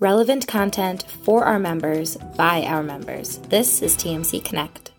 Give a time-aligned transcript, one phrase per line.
[0.00, 3.38] relevant content for our members by our members.
[3.48, 4.92] This is TMC Connect.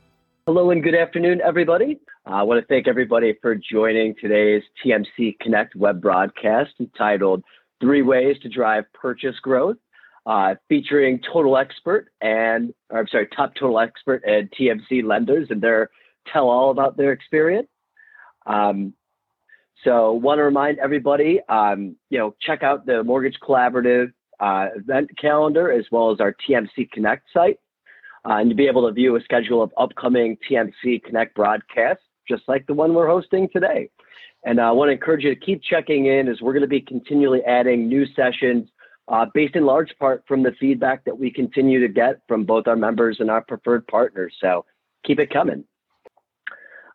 [0.45, 1.99] Hello and good afternoon, everybody.
[2.27, 7.43] Uh, I want to thank everybody for joining today's TMC Connect web broadcast entitled
[7.79, 9.77] Three Ways to Drive Purchase Growth,
[10.25, 15.61] uh, featuring Total Expert and, or I'm sorry, Top Total Expert and TMC lenders and
[15.61, 15.91] their
[16.27, 17.69] tell all about their experience.
[18.45, 18.93] Um,
[19.85, 25.09] so, want to remind everybody, um, you know, check out the Mortgage Collaborative uh, event
[25.19, 27.59] calendar as well as our TMC Connect site,
[28.25, 32.43] uh, and to be able to view a schedule of upcoming TMC Connect broadcasts, just
[32.47, 33.89] like the one we're hosting today.
[34.45, 36.81] And I want to encourage you to keep checking in as we're going to be
[36.81, 38.69] continually adding new sessions
[39.09, 42.67] uh, based in large part from the feedback that we continue to get from both
[42.67, 44.33] our members and our preferred partners.
[44.39, 44.65] So
[45.05, 45.65] keep it coming.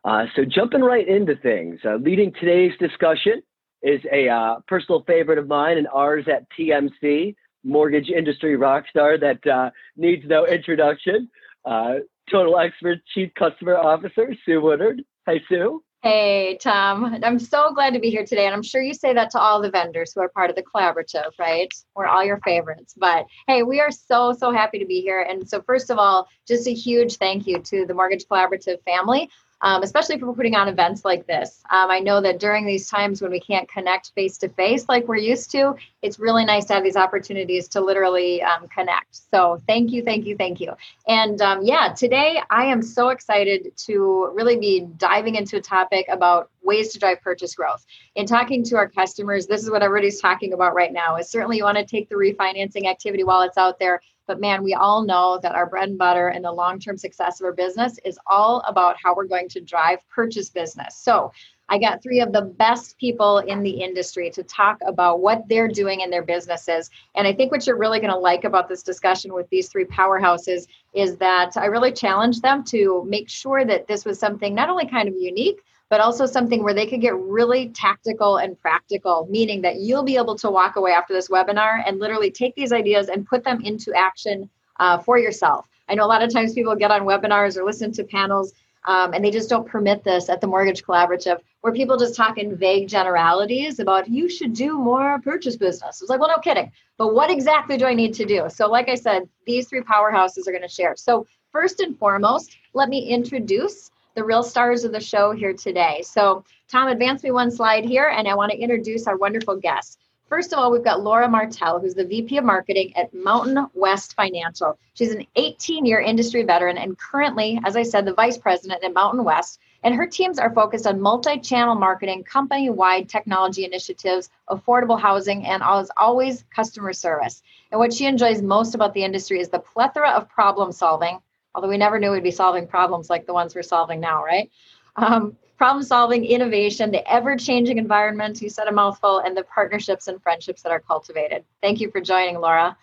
[0.03, 3.41] Uh, so jumping right into things, uh, leading today's discussion
[3.85, 9.17] is a uh, personal favorite of mine and ours at TMC, mortgage industry rock star
[9.19, 11.29] that uh, needs no introduction.
[11.63, 11.95] Uh,
[12.29, 15.03] total expert chief customer officer, Sue Woodard.
[15.27, 15.83] Hi, Sue.
[16.01, 17.19] Hey, Tom.
[17.23, 18.45] I'm so glad to be here today.
[18.45, 20.63] And I'm sure you say that to all the vendors who are part of the
[20.63, 21.71] collaborative, right?
[21.95, 22.93] We're all your favorites.
[22.95, 25.21] But hey, we are so, so happy to be here.
[25.27, 29.31] And so, first of all, just a huge thank you to the Mortgage Collaborative family
[29.61, 31.63] um, especially for putting on events like this.
[31.71, 35.07] Um, I know that during these times when we can't connect face to face like
[35.07, 39.15] we're used to, it's really nice to have these opportunities to literally um, connect.
[39.31, 40.73] So thank you, thank you, thank you.
[41.07, 46.05] And um, yeah, today I am so excited to really be diving into a topic
[46.09, 47.85] about ways to drive purchase growth.
[48.15, 51.15] In talking to our customers, this is what everybody's talking about right now.
[51.17, 54.63] Is certainly you want to take the refinancing activity while it's out there but man,
[54.63, 57.53] we all know that our bread and butter and the long term success of our
[57.53, 60.97] business is all about how we're going to drive purchase business.
[60.97, 61.31] So
[61.67, 65.67] I got three of the best people in the industry to talk about what they're
[65.67, 66.91] doing in their businesses.
[67.15, 69.85] And I think what you're really going to like about this discussion with these three
[69.85, 74.69] powerhouses is that I really challenged them to make sure that this was something not
[74.69, 79.27] only kind of unique, but also something where they could get really tactical and practical,
[79.29, 82.71] meaning that you'll be able to walk away after this webinar and literally take these
[82.71, 85.67] ideas and put them into action uh, for yourself.
[85.87, 88.53] I know a lot of times people get on webinars or listen to panels
[88.87, 92.37] um, and they just don't permit this at the Mortgage Collaborative, where people just talk
[92.37, 96.01] in vague generalities about you should do more purchase business.
[96.01, 96.71] It's like, well, no kidding.
[96.97, 98.45] But what exactly do I need to do?
[98.49, 100.95] So, like I said, these three powerhouses are going to share.
[100.95, 106.01] So, first and foremost, let me introduce the real stars of the show here today.
[106.03, 109.97] So, Tom, advance me one slide here, and I want to introduce our wonderful guests.
[110.29, 114.15] First of all, we've got Laura Martell, who's the VP of Marketing at Mountain West
[114.15, 114.77] Financial.
[114.95, 118.93] She's an 18 year industry veteran and currently, as I said, the Vice President at
[118.93, 119.59] Mountain West.
[119.83, 125.45] And her teams are focused on multi channel marketing, company wide technology initiatives, affordable housing,
[125.45, 127.43] and as always, customer service.
[127.71, 131.19] And what she enjoys most about the industry is the plethora of problem solving
[131.55, 134.51] although we never knew we'd be solving problems like the ones we're solving now, right?
[134.97, 140.07] Um, problem solving, innovation, the ever changing environment, you said a mouthful, and the partnerships
[140.07, 141.45] and friendships that are cultivated.
[141.61, 142.77] Thank you for joining, Laura.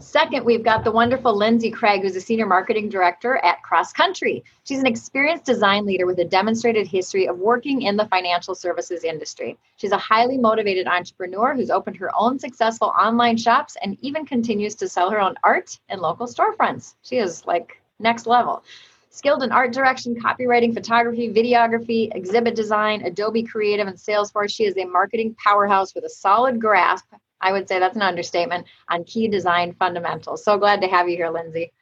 [0.00, 4.42] Second, we've got the wonderful Lindsay Craig, who's a senior marketing director at Cross Country.
[4.64, 9.04] She's an experienced design leader with a demonstrated history of working in the financial services
[9.04, 9.58] industry.
[9.76, 14.74] She's a highly motivated entrepreneur who's opened her own successful online shops and even continues
[14.76, 16.94] to sell her own art in local storefronts.
[17.02, 18.64] She is like next level.
[19.10, 24.76] Skilled in art direction, copywriting, photography, videography, exhibit design, Adobe Creative, and Salesforce, she is
[24.78, 27.04] a marketing powerhouse with a solid grasp
[27.42, 30.44] I would say that's an understatement on key design fundamentals.
[30.44, 31.72] So glad to have you here, Lindsay.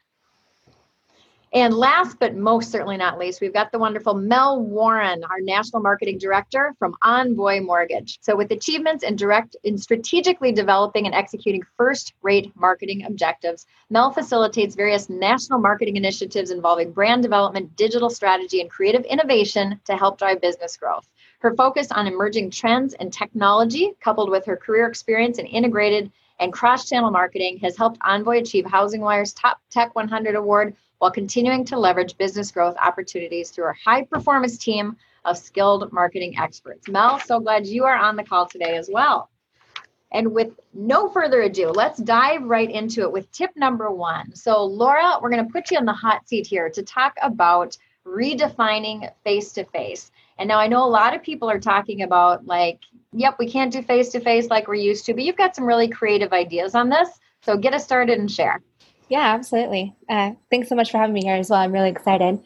[1.53, 5.81] And last but most certainly not least, we've got the wonderful Mel Warren, our National
[5.81, 8.19] Marketing Director from Envoy Mortgage.
[8.21, 14.75] So, with achievements in direct in strategically developing and executing first-rate marketing objectives, Mel facilitates
[14.75, 20.39] various national marketing initiatives involving brand development, digital strategy, and creative innovation to help drive
[20.39, 21.09] business growth.
[21.41, 26.53] Her focus on emerging trends and technology, coupled with her career experience in integrated and
[26.53, 31.79] cross channel marketing, has helped Envoy achieve HousingWire's Top Tech 100 award while continuing to
[31.79, 34.95] leverage business growth opportunities through her high performance team
[35.25, 36.87] of skilled marketing experts.
[36.87, 39.31] Mel, so glad you are on the call today as well.
[40.11, 44.35] And with no further ado, let's dive right into it with tip number one.
[44.35, 47.75] So, Laura, we're going to put you in the hot seat here to talk about
[48.05, 50.11] redefining face to face.
[50.39, 52.79] And now I know a lot of people are talking about like,
[53.13, 55.65] yep, we can't do face to face like we're used to, but you've got some
[55.65, 57.09] really creative ideas on this.
[57.43, 58.61] So get us started and share.
[59.09, 59.93] Yeah, absolutely.
[60.09, 61.59] Uh, thanks so much for having me here as well.
[61.59, 62.39] I'm really excited.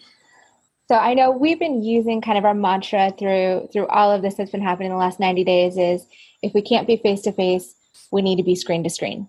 [0.87, 4.35] So I know we've been using kind of our mantra through through all of this
[4.35, 6.05] that's been happening in the last 90 days is
[6.43, 7.75] if we can't be face to face,
[8.11, 9.27] we need to be screen to screen.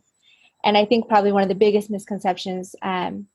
[0.64, 3.26] And I think probably one of the biggest misconceptions um,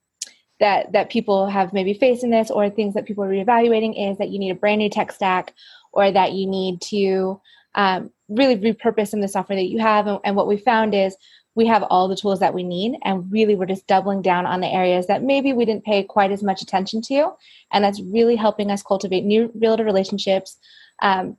[0.62, 4.18] that that people have maybe faced in this, or things that people are reevaluating, is
[4.18, 5.54] that you need a brand new tech stack,
[5.92, 7.42] or that you need to
[7.75, 10.08] um, really repurpose some of the software that you have.
[10.08, 11.18] And, and what we found is
[11.56, 14.62] we have all the tools that we need and really we're just doubling down on
[14.62, 17.31] the areas that maybe we didn't pay quite as much attention to
[17.72, 20.57] and that's really helping us cultivate new realtor relationships
[21.02, 21.36] um,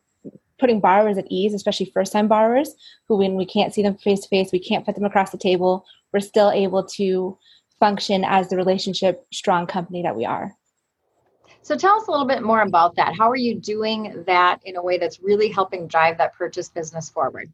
[0.58, 2.74] putting borrowers at ease especially first time borrowers
[3.08, 5.38] who when we can't see them face to face we can't put them across the
[5.38, 7.36] table we're still able to
[7.82, 10.54] function as the relationship strong company that we are.
[11.62, 13.16] So tell us a little bit more about that.
[13.18, 17.10] How are you doing that in a way that's really helping drive that purchase business
[17.10, 17.50] forward?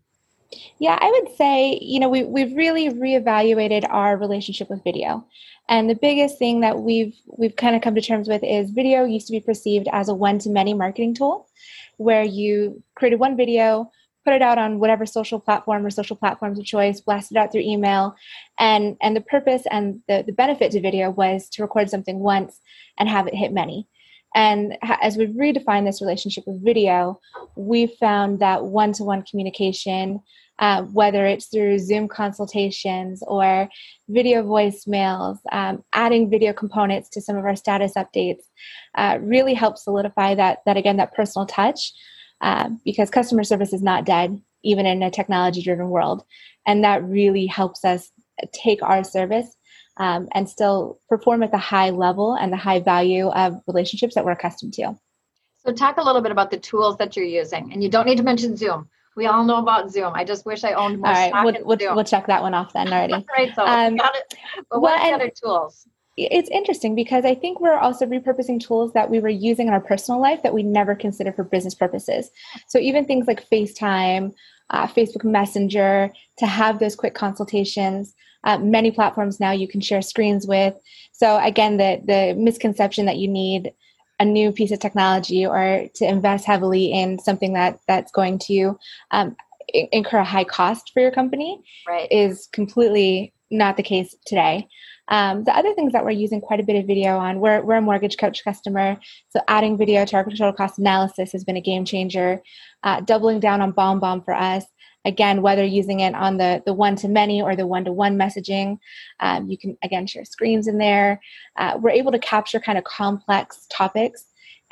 [0.78, 5.26] Yeah, I would say, you know, we, we've really reevaluated our relationship with video.
[5.66, 9.04] And the biggest thing that we've we've kind of come to terms with is video
[9.04, 11.48] used to be perceived as a one-to-many marketing tool
[11.96, 13.90] where you created one video,
[14.28, 17.50] put it out on whatever social platform or social platforms of choice, blast it out
[17.50, 18.14] through email.
[18.58, 22.60] And and the purpose and the, the benefit to video was to record something once
[22.98, 23.88] and have it hit many.
[24.34, 27.18] And as we've redefined this relationship with video,
[27.56, 30.20] we've found that one to one communication,
[30.58, 33.70] uh, whether it's through Zoom consultations or
[34.10, 38.42] video voicemails, um, adding video components to some of our status updates,
[38.94, 41.94] uh, really helps solidify that, that again, that personal touch
[42.40, 46.24] uh, because customer service is not dead, even in a technology driven world.
[46.66, 48.10] And that really helps us
[48.52, 49.56] take our service
[49.96, 54.24] um, and still perform at the high level and the high value of relationships that
[54.24, 54.96] we're accustomed to.
[55.64, 57.72] So, talk a little bit about the tools that you're using.
[57.72, 58.88] And you don't need to mention Zoom.
[59.16, 60.12] We all know about Zoom.
[60.14, 61.08] I just wish I owned more.
[61.08, 63.26] All right, we'll, we'll, we'll, check that one off then already.
[63.36, 64.34] right, so um, got it.
[64.70, 65.88] But what well, other tools?
[66.18, 69.80] It's interesting because I think we're also repurposing tools that we were using in our
[69.80, 72.30] personal life that we never considered for business purposes.
[72.66, 74.34] So even things like FaceTime,
[74.70, 78.14] uh, Facebook Messenger, to have those quick consultations.
[78.42, 80.74] Uh, many platforms now you can share screens with.
[81.12, 83.72] So again, the the misconception that you need
[84.20, 88.76] a new piece of technology or to invest heavily in something that that's going to
[89.12, 89.36] um,
[89.72, 92.08] incur a high cost for your company right.
[92.10, 94.68] is completely not the case today.
[95.08, 97.76] Um, the other things that we're using quite a bit of video on, we're, we're
[97.76, 98.98] a mortgage coach customer.
[99.30, 102.42] So adding video to our total cost analysis has been a game changer.
[102.82, 104.64] Uh, doubling down on BombBomb for us
[105.04, 108.16] again whether using it on the the one to many or the one to one
[108.16, 108.78] messaging
[109.20, 111.20] um, you can again share screens in there
[111.56, 114.26] uh, we're able to capture kind of complex topics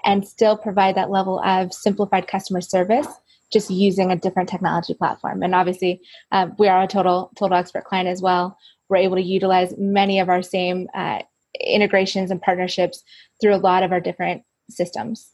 [0.04, 3.08] and still provide that level of simplified customer service
[3.52, 6.00] just using a different technology platform and obviously
[6.32, 10.20] uh, we are a total total expert client as well we're able to utilize many
[10.20, 11.20] of our same uh,
[11.60, 13.02] integrations and partnerships
[13.40, 15.30] through a lot of our different systems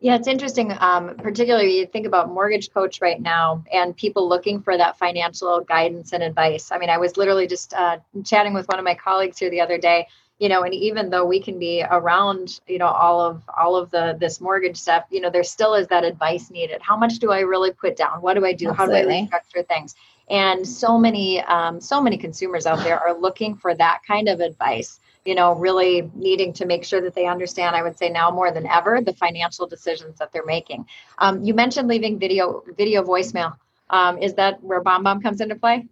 [0.00, 0.72] yeah, it's interesting.
[0.80, 5.60] Um, particularly, you think about mortgage coach right now and people looking for that financial
[5.60, 6.70] guidance and advice.
[6.70, 9.60] I mean, I was literally just uh, chatting with one of my colleagues here the
[9.60, 10.06] other day.
[10.38, 13.90] You know, and even though we can be around, you know, all of all of
[13.90, 16.82] the this mortgage stuff, you know, there still is that advice needed.
[16.82, 18.20] How much do I really put down?
[18.20, 18.68] What do I do?
[18.68, 19.28] Absolutely.
[19.32, 19.94] How do I restructure things?
[20.28, 24.40] And so many, um, so many consumers out there are looking for that kind of
[24.40, 28.30] advice you know, really needing to make sure that they understand, I would say now
[28.30, 30.86] more than ever, the financial decisions that they're making.
[31.18, 33.56] Um, you mentioned leaving video video voicemail.
[33.90, 35.86] Um, is that where BombBomb comes into play?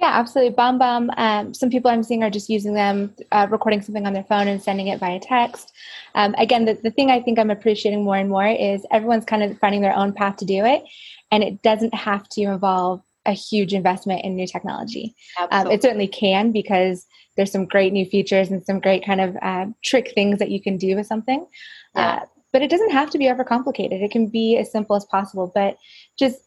[0.00, 0.54] Yeah, absolutely.
[0.56, 1.10] BombBomb.
[1.16, 4.48] Um, some people I'm seeing are just using them, uh, recording something on their phone
[4.48, 5.72] and sending it via text.
[6.14, 9.42] Um, again, the, the thing I think I'm appreciating more and more is everyone's kind
[9.42, 10.84] of finding their own path to do it,
[11.30, 15.14] and it doesn't have to involve a huge investment in new technology.
[15.52, 17.06] Um, it certainly can because
[17.36, 20.60] there's some great new features and some great kind of uh, trick things that you
[20.60, 21.46] can do with something.
[21.94, 22.08] Yeah.
[22.08, 24.02] Uh, but it doesn't have to be overcomplicated.
[24.02, 25.52] It can be as simple as possible.
[25.54, 25.76] But
[26.18, 26.38] just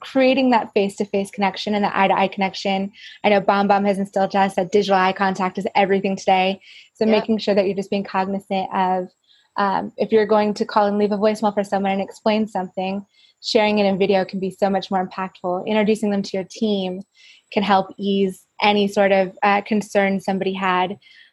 [0.00, 2.90] creating that face-to-face connection and the eye-to-eye connection.
[3.22, 6.60] I know BombBomb has instilled to us that digital eye contact is everything today.
[6.94, 9.08] So making sure that you're just being cognizant of
[9.56, 13.04] um, if you're going to call and leave a voicemail for someone and explain something,
[13.42, 15.66] sharing it in video can be so much more impactful.
[15.66, 17.02] Introducing them to your team
[17.52, 20.92] can help ease any sort of uh, concern somebody had.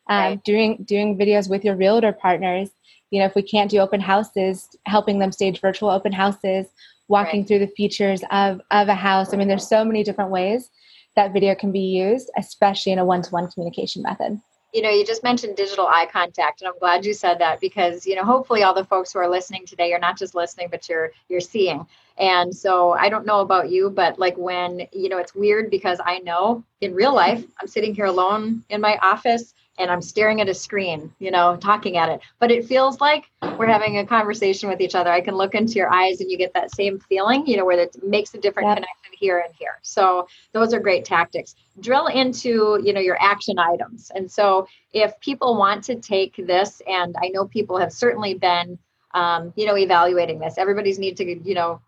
[0.09, 0.43] Um, right.
[0.43, 2.69] Doing doing videos with your realtor partners.
[3.11, 6.67] You know, if we can't do open houses, helping them stage virtual open houses,
[7.07, 7.47] walking right.
[7.47, 9.33] through the features of of a house.
[9.33, 10.69] I mean, there's so many different ways
[11.15, 14.39] that video can be used, especially in a one-to-one communication method
[14.73, 18.05] you know you just mentioned digital eye contact and i'm glad you said that because
[18.05, 20.87] you know hopefully all the folks who are listening today you're not just listening but
[20.89, 21.85] you're you're seeing.
[22.17, 25.99] And so i don't know about you but like when you know it's weird because
[26.05, 30.39] i know in real life i'm sitting here alone in my office and I'm staring
[30.39, 32.21] at a screen, you know, talking at it.
[32.39, 35.09] But it feels like we're having a conversation with each other.
[35.09, 37.79] I can look into your eyes and you get that same feeling, you know, where
[37.79, 38.77] it makes a different yep.
[38.77, 39.79] connection here and here.
[39.81, 41.55] So those are great tactics.
[41.79, 44.11] Drill into, you know, your action items.
[44.15, 48.77] And so if people want to take this, and I know people have certainly been
[49.13, 50.57] um, you know, evaluating this.
[50.57, 51.81] Everybody's need to, you know,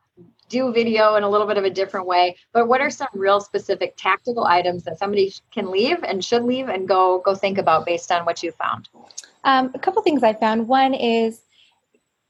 [0.50, 3.40] do video in a little bit of a different way but what are some real
[3.40, 7.86] specific tactical items that somebody can leave and should leave and go go think about
[7.86, 8.90] based on what you found?
[9.44, 10.68] Um, a couple things i found.
[10.68, 11.42] One is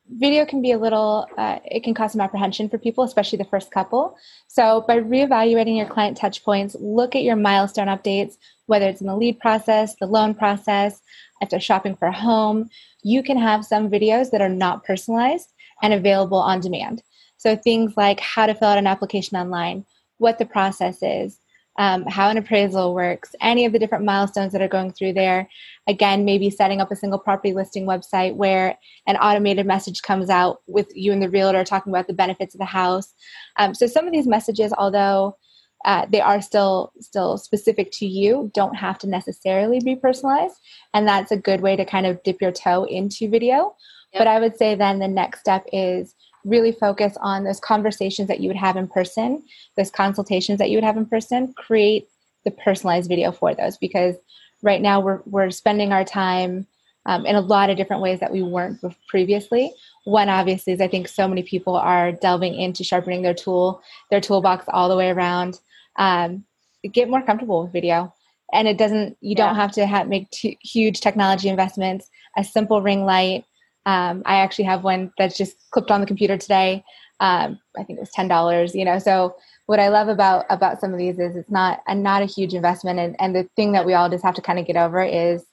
[0.10, 3.46] video can be a little uh, it can cause some apprehension for people especially the
[3.46, 4.18] first couple.
[4.48, 9.08] So by reevaluating your client touch points look at your milestone updates whether it's in
[9.08, 11.02] the lead process the loan process
[11.42, 12.70] if they're shopping for a home
[13.04, 17.02] you can have some videos that are not personalized and available on demand
[17.44, 19.86] so things like how to fill out an application online,
[20.18, 21.40] what the process is,
[21.78, 25.50] um, how an appraisal works, any of the different milestones that are going through there.
[25.86, 30.62] Again, maybe setting up a single property listing website where an automated message comes out
[30.68, 33.14] with you and the realtor talking about the benefits of the house.
[33.58, 35.36] Um, so some of these messages, although
[35.84, 40.56] uh, they are still still specific to you, don't have to necessarily be personalized,
[40.94, 43.76] and that's a good way to kind of dip your toe into video.
[44.14, 44.20] Yep.
[44.20, 48.40] But I would say then the next step is really focus on those conversations that
[48.40, 49.44] you would have in person,
[49.78, 52.10] those consultations that you would have in person, create
[52.44, 54.16] the personalized video for those because
[54.62, 56.68] right now we're, we're spending our time
[57.06, 59.74] um, in a lot of different ways that we weren't previously.
[60.06, 64.22] One obviously is I think so many people are delving into sharpening their tool, their
[64.22, 65.60] toolbox all the way around.
[65.98, 66.46] Um,
[66.92, 68.14] get more comfortable with video,
[68.52, 69.18] and it doesn't.
[69.22, 69.48] You yeah.
[69.48, 72.10] don't have to have, make t- huge technology investments.
[72.38, 73.46] A simple ring light,
[73.86, 76.84] um, I actually have one that's just clipped on the computer today.
[77.20, 78.76] Um, I think it was ten dollars.
[78.76, 79.36] You know, so
[79.66, 82.54] what I love about about some of these is it's not a not a huge
[82.54, 85.04] investment, and and the thing that we all just have to kind of get over
[85.04, 85.44] is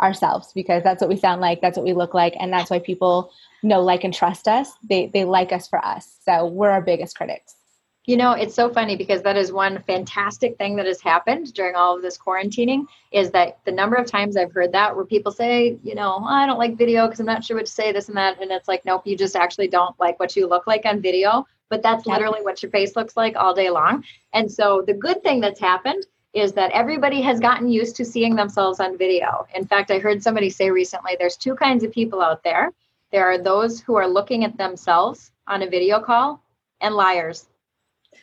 [0.00, 2.78] ourselves because that's what we sound like, that's what we look like, and that's why
[2.78, 3.30] people
[3.62, 4.72] know, like, and trust us.
[4.88, 6.18] They they like us for us.
[6.24, 7.54] So we're our biggest critics.
[8.04, 11.76] You know, it's so funny because that is one fantastic thing that has happened during
[11.76, 15.30] all of this quarantining is that the number of times I've heard that where people
[15.30, 17.92] say, you know, oh, I don't like video because I'm not sure what to say,
[17.92, 18.42] this and that.
[18.42, 21.46] And it's like, nope, you just actually don't like what you look like on video.
[21.68, 24.02] But that's literally what your face looks like all day long.
[24.32, 26.04] And so the good thing that's happened
[26.34, 29.46] is that everybody has gotten used to seeing themselves on video.
[29.54, 32.72] In fact, I heard somebody say recently there's two kinds of people out there.
[33.12, 36.42] There are those who are looking at themselves on a video call
[36.80, 37.46] and liars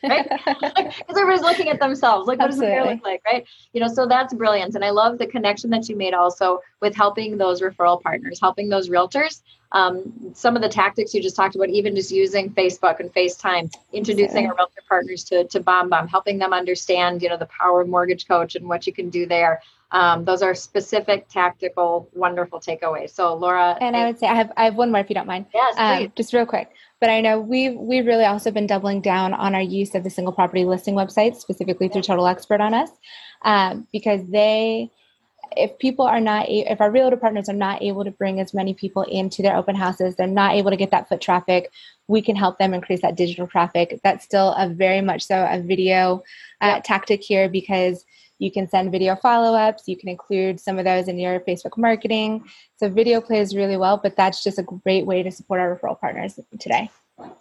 [0.02, 0.28] right?
[0.46, 2.26] Because everybody's looking at themselves.
[2.26, 2.76] Like, what Absolutely.
[2.76, 3.46] does the hair look like, right?
[3.72, 4.74] You know, so that's brilliant.
[4.74, 8.68] And I love the connection that you made also with helping those referral partners, helping
[8.68, 9.42] those realtors.
[9.72, 13.72] Um, some of the tactics you just talked about, even just using Facebook and FaceTime,
[13.92, 17.88] introducing our realtor partners to, to BombBomb, helping them understand, you know, the power of
[17.88, 19.62] mortgage coach and what you can do there.
[19.92, 23.10] Um, those are specific, tactical, wonderful takeaways.
[23.10, 25.26] So, Laura, and I would say I have I have one more if you don't
[25.26, 25.46] mind.
[25.52, 26.70] Yes, um, just real quick.
[27.00, 30.10] But I know we've we've really also been doubling down on our use of the
[30.10, 32.90] single property listing website, specifically through Total Expert on us,
[33.42, 34.90] um, because they,
[35.56, 38.74] if people are not, if our realtor partners are not able to bring as many
[38.74, 41.72] people into their open houses, they're not able to get that foot traffic.
[42.06, 43.98] We can help them increase that digital traffic.
[44.04, 46.22] That's still a very much so a video
[46.60, 48.04] uh, tactic here because
[48.40, 49.84] you can send video follow ups.
[49.86, 52.44] You can include some of those in your Facebook marketing.
[52.76, 56.00] So, video plays really well, but that's just a great way to support our referral
[56.00, 56.90] partners today.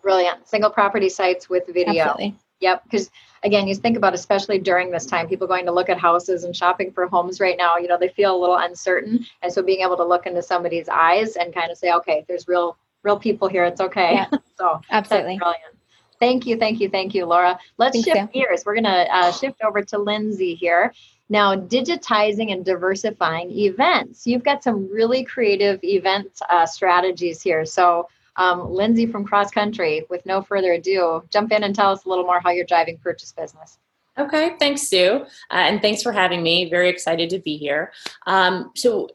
[0.04, 0.48] Brilliant.
[0.48, 2.04] Single property sites with video.
[2.04, 2.36] Absolutely.
[2.60, 2.84] Yep.
[2.84, 3.10] Because
[3.44, 6.54] again, you think about, especially during this time, people going to look at houses and
[6.54, 9.26] shopping for homes right now, you know, they feel a little uncertain.
[9.42, 12.48] And so being able to look into somebody's eyes and kind of say, okay, there's
[12.50, 13.64] real, real people here.
[13.64, 14.16] It's okay.
[14.16, 14.30] Yeah.
[14.58, 15.38] so absolutely.
[15.38, 15.79] brilliant.
[16.20, 17.58] Thank you, thank you, thank you, Laura.
[17.78, 18.64] Let's Thanks, shift gears.
[18.66, 20.94] We're going to uh, shift over to Lindsay here.
[21.30, 24.26] Now, digitizing and diversifying events.
[24.26, 27.66] You've got some really creative event uh, strategies here.
[27.66, 32.06] So, um, Lindsay from Cross Country, with no further ado, jump in and tell us
[32.06, 33.78] a little more how you're driving purchase business.
[34.18, 35.26] Okay, thanks, Sue.
[35.52, 36.70] Uh, and thanks for having me.
[36.70, 37.92] Very excited to be here.
[38.26, 39.10] Um, so,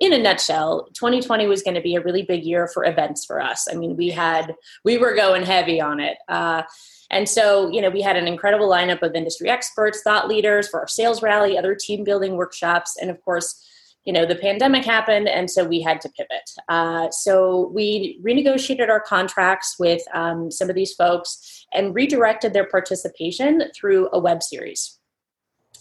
[0.00, 3.40] in a nutshell, 2020 was going to be a really big year for events for
[3.40, 3.68] us.
[3.70, 6.18] I mean, we had, we were going heavy on it.
[6.28, 6.62] Uh,
[7.10, 10.80] and so, you know, we had an incredible lineup of industry experts, thought leaders for
[10.80, 13.66] our sales rally, other team building workshops, and of course,
[14.04, 16.50] you know, the pandemic happened, and so we had to pivot.
[16.68, 22.66] Uh, so we renegotiated our contracts with um, some of these folks and redirected their
[22.66, 24.99] participation through a web series.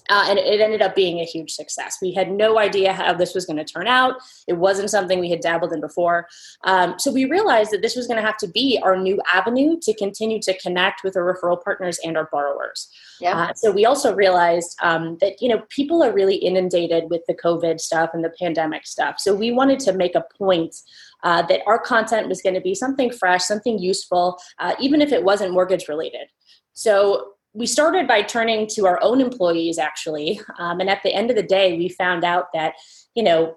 [0.10, 1.98] Uh, and it ended up being a huge success.
[2.02, 4.16] We had no idea how this was going to turn out.
[4.48, 6.28] It wasn't something we had dabbled in before.
[6.64, 9.78] Um, so we realized that this was going to have to be our new avenue
[9.82, 12.90] to continue to connect with our referral partners and our borrowers.
[13.20, 13.38] Yeah.
[13.38, 17.36] Uh, so we also realized um, that you know people are really inundated with the
[17.36, 19.16] COVID stuff and the pandemic stuff.
[19.20, 20.76] So we wanted to make a point
[21.24, 25.12] uh, that our content was going to be something fresh, something useful, uh, even if
[25.12, 26.28] it wasn't mortgage related.
[26.74, 31.30] So we started by turning to our own employees actually um, and at the end
[31.30, 32.74] of the day we found out that
[33.16, 33.56] you know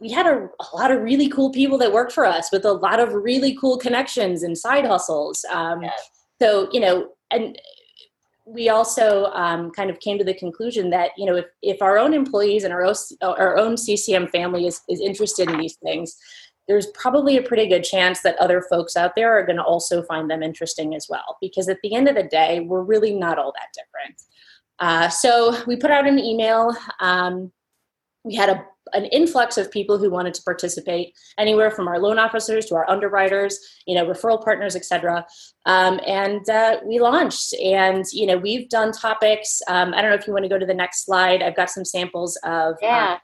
[0.00, 2.72] we had a, a, lot of really cool people that worked for us with a
[2.72, 6.10] lot of really cool connections and side hustles um, yes.
[6.40, 7.58] so you know and
[8.46, 11.98] we also um, kind of came to the conclusion that you know if, if our
[11.98, 12.84] own employees and our,
[13.22, 16.16] our own ccm family is, is interested in these things
[16.68, 20.02] there's probably a pretty good chance that other folks out there are going to also
[20.02, 21.36] find them interesting as well.
[21.40, 24.22] Because at the end of the day, we're really not all that different.
[24.78, 26.74] Uh, so we put out an email.
[27.00, 27.52] Um,
[28.24, 32.18] we had a, an influx of people who wanted to participate, anywhere from our loan
[32.18, 35.26] officers to our underwriters, you know, referral partners, etc.
[35.66, 39.60] Um, and uh, we launched, and you know, we've done topics.
[39.68, 41.42] Um, I don't know if you want to go to the next slide.
[41.42, 43.14] I've got some samples of yeah.
[43.14, 43.18] Uh,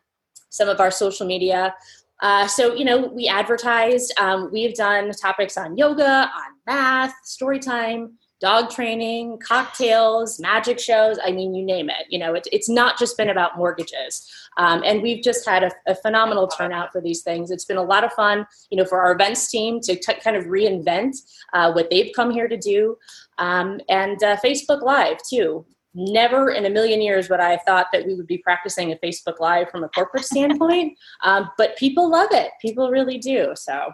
[0.51, 1.75] some of our social media.
[2.23, 4.13] Uh, so, you know, we advertised.
[4.19, 11.19] Um, we've done topics on yoga, on math, story time, dog training, cocktails, magic shows.
[11.23, 12.07] I mean, you name it.
[12.09, 14.31] You know, it, it's not just been about mortgages.
[14.57, 17.51] Um, and we've just had a, a, phenomenal turnout for these things.
[17.51, 20.37] It's been a lot of fun, you know, for our events team to t- kind
[20.37, 21.17] of reinvent
[21.53, 22.97] uh, what they've come here to do.
[23.39, 27.87] Um, and uh, Facebook Live, too never in a million years would I have thought
[27.93, 30.97] that we would be practicing a Facebook Live from a corporate standpoint.
[31.23, 32.51] Um, but people love it.
[32.63, 33.53] People really do.
[33.55, 33.93] So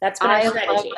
[0.00, 0.92] that's been our I strategy.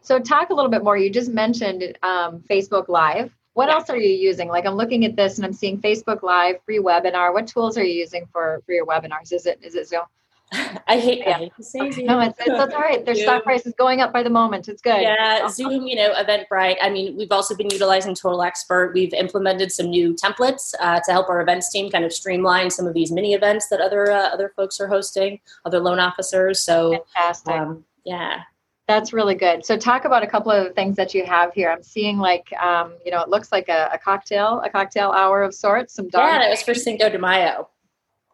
[0.00, 0.96] So talk a little bit more.
[0.96, 3.30] You just mentioned um, Facebook Live.
[3.52, 3.74] What yeah.
[3.74, 4.48] else are you using?
[4.48, 7.34] Like I'm looking at this and I'm seeing Facebook Live, free webinar.
[7.34, 9.32] What tools are you using for for your webinars?
[9.32, 10.02] Is it is it Zoom?
[10.52, 11.30] I hate, yeah.
[11.30, 11.90] I hate to say.
[11.90, 12.06] Zoom.
[12.06, 13.04] No, it's, it's, all right.
[13.04, 14.68] Their stock price is going up by the moment.
[14.68, 15.02] It's good.
[15.02, 16.76] Yeah, Zoom, you know, Eventbrite.
[16.80, 18.92] I mean, we've also been utilizing Total Expert.
[18.94, 22.86] We've implemented some new templates uh, to help our events team kind of streamline some
[22.86, 26.62] of these mini events that other uh, other folks are hosting, other loan officers.
[26.62, 27.54] So, fantastic.
[27.54, 28.40] Um, yeah.
[28.86, 29.66] That's really good.
[29.66, 31.70] So, talk about a couple of the things that you have here.
[31.70, 35.42] I'm seeing like, um, you know, it looks like a, a cocktail, a cocktail hour
[35.42, 35.92] of sorts.
[35.92, 36.26] Some dog.
[36.26, 37.68] Yeah, that was for Cinco de Mayo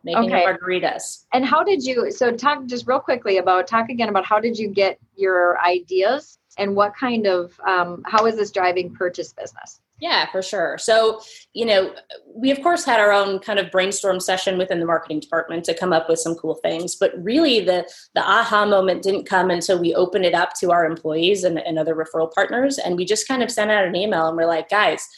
[0.05, 0.45] making okay.
[0.45, 1.25] margaritas.
[1.33, 2.11] And how did you?
[2.13, 6.39] So talk just real quickly about talk again about how did you get your ideas
[6.59, 9.81] and what kind of um, how is this driving purchase business?
[10.01, 10.77] Yeah, for sure.
[10.77, 11.21] So,
[11.53, 11.95] you know,
[12.35, 15.75] we of course had our own kind of brainstorm session within the marketing department to
[15.75, 16.97] come up with some cool things.
[16.97, 20.85] But really, the the aha moment didn't come until we opened it up to our
[20.85, 24.27] employees and, and other referral partners, and we just kind of sent out an email
[24.27, 25.09] and we're like, guys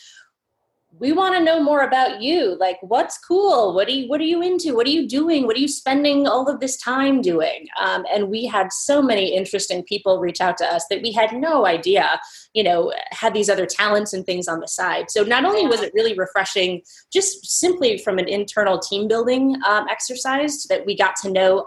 [0.98, 2.56] we want to know more about you.
[2.58, 3.74] Like what's cool?
[3.74, 4.74] What are you what are you into?
[4.74, 5.46] What are you doing?
[5.46, 7.66] What are you spending all of this time doing?
[7.80, 11.32] Um, and we had so many interesting people reach out to us that we had
[11.32, 12.20] no idea
[12.54, 15.10] you know had these other talents and things on the side.
[15.10, 16.82] So not only was it really refreshing
[17.12, 21.66] just simply from an internal team building um, exercise that we got to know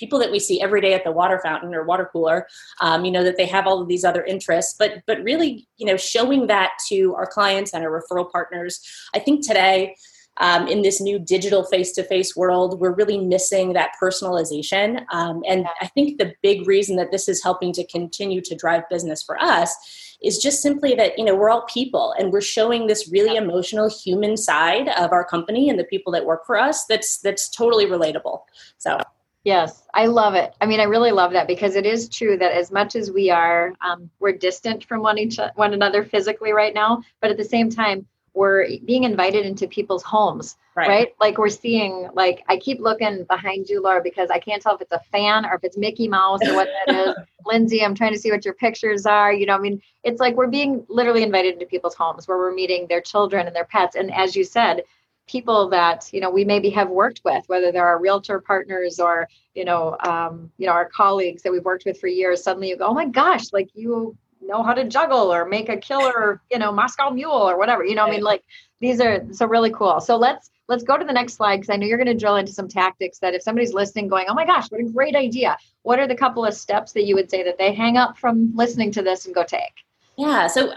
[0.00, 2.46] people that we see every day at the water fountain or water cooler
[2.80, 5.86] um, you know that they have all of these other interests but but really you
[5.86, 8.80] know showing that to our clients and our referral partners.
[9.14, 9.94] I think today
[10.38, 15.04] um, in this new digital face-to-face world we're really missing that personalization.
[15.12, 18.88] Um, and i think the big reason that this is helping to continue to drive
[18.88, 19.74] business for us
[20.22, 23.88] is just simply that you know we're all people and we're showing this really emotional
[23.88, 27.86] human side of our company and the people that work for us that's that's totally
[27.86, 28.40] relatable.
[28.78, 28.98] So
[29.44, 30.54] Yes, I love it.
[30.60, 33.30] I mean, I really love that because it is true that as much as we
[33.30, 37.44] are, um, we're distant from one each one another physically right now, but at the
[37.44, 40.88] same time, we're being invited into people's homes, right?
[40.88, 41.08] right?
[41.18, 44.82] Like we're seeing, like I keep looking behind you, Laura, because I can't tell if
[44.82, 47.14] it's a fan or if it's Mickey Mouse or what that is.
[47.44, 49.32] Lindsay, I'm trying to see what your pictures are.
[49.32, 52.54] You know, I mean, it's like we're being literally invited into people's homes where we're
[52.54, 54.82] meeting their children and their pets, and as you said,
[55.30, 59.28] people that you know we maybe have worked with whether they're our realtor partners or
[59.54, 62.76] you know um, you know our colleagues that we've worked with for years suddenly you
[62.76, 66.58] go oh my gosh like you know how to juggle or make a killer you
[66.58, 68.42] know moscow mule or whatever you know i mean like
[68.80, 70.00] these are so really cool.
[70.00, 72.36] So let's let's go to the next slide because i know you're going to drill
[72.36, 75.56] into some tactics that if somebody's listening going oh my gosh what a great idea
[75.82, 78.54] what are the couple of steps that you would say that they hang up from
[78.54, 79.84] listening to this and go take?
[80.16, 80.72] Yeah so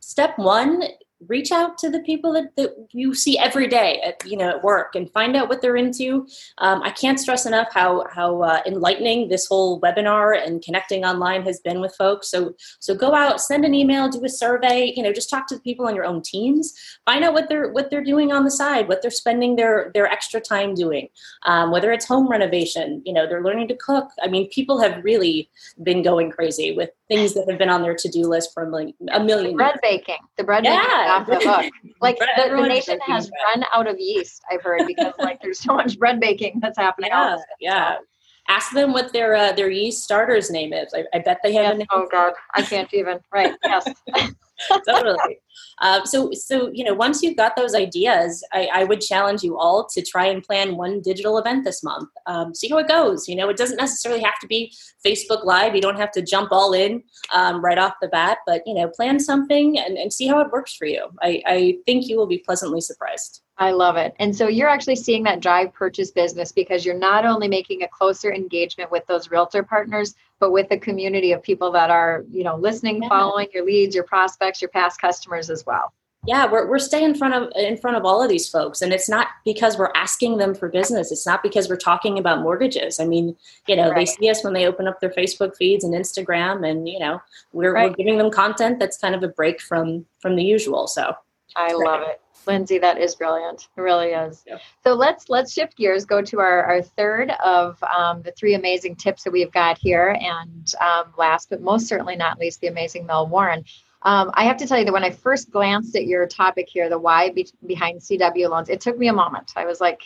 [0.00, 0.82] step one
[1.26, 4.62] reach out to the people that, that you see every day at you know at
[4.62, 6.26] work and find out what they're into.
[6.58, 11.42] Um, i can't stress enough how how uh, enlightening this whole webinar and connecting online
[11.42, 12.30] has been with folks.
[12.30, 15.56] So so go out send an email do a survey you know just talk to
[15.56, 16.74] the people on your own teams.
[17.04, 20.06] Find out what they're what they're doing on the side what they're spending their their
[20.06, 21.08] extra time doing.
[21.44, 24.08] Um, whether it's home renovation you know they're learning to cook.
[24.22, 25.50] I mean people have really
[25.82, 28.94] been going crazy with things that have been on their to-do list for a million,
[29.12, 29.98] a million bread years.
[29.98, 30.76] baking the bread yeah.
[30.76, 31.72] baking off the book.
[32.00, 33.40] Like the, the nation has bread.
[33.56, 37.10] run out of yeast, I've heard, because like there's so much bread baking that's happening.
[37.10, 37.96] Yeah, yeah.
[38.46, 40.94] Ask them what their uh, their yeast starter's name is.
[40.94, 41.86] I, I bet they have yes.
[41.90, 43.20] Oh God, I can't even.
[43.32, 43.54] Right?
[43.64, 43.88] Yes.
[44.88, 45.38] totally.
[45.80, 49.56] Um, so, so you know, once you've got those ideas, I, I, would challenge you
[49.56, 52.08] all to try and plan one digital event this month.
[52.26, 53.28] Um, see how it goes.
[53.28, 54.72] You know, it doesn't necessarily have to be
[55.04, 55.74] Facebook Live.
[55.74, 58.88] You don't have to jump all in um, right off the bat, but you know,
[58.88, 61.08] plan something and, and see how it works for you.
[61.22, 63.42] I, I think you will be pleasantly surprised.
[63.58, 64.14] I love it.
[64.20, 67.88] And so you're actually seeing that drive purchase business because you're not only making a
[67.88, 72.44] closer engagement with those realtor partners, but with the community of people that are, you
[72.44, 73.08] know, listening, yeah.
[73.08, 75.92] following your leads, your prospects, your past customers as well.
[76.26, 78.92] Yeah, we're, we're staying in front of in front of all of these folks, and
[78.92, 81.12] it's not because we're asking them for business.
[81.12, 82.98] It's not because we're talking about mortgages.
[82.98, 83.96] I mean, you know, right.
[83.96, 87.22] they see us when they open up their Facebook feeds and Instagram, and you know,
[87.52, 87.90] we're, right.
[87.90, 90.88] we're giving them content that's kind of a break from from the usual.
[90.88, 91.14] So
[91.56, 92.20] I love it.
[92.48, 93.68] Lindsay, that is brilliant.
[93.76, 94.42] It really is.
[94.46, 94.58] Yeah.
[94.82, 96.04] So let's let's shift gears.
[96.04, 100.16] Go to our, our third of um, the three amazing tips that we've got here,
[100.20, 103.64] and um, last but most certainly not least, the amazing Mel Warren.
[104.02, 106.88] Um, I have to tell you that when I first glanced at your topic here,
[106.88, 109.52] the why be- behind CW loans, it took me a moment.
[109.56, 110.02] I was like,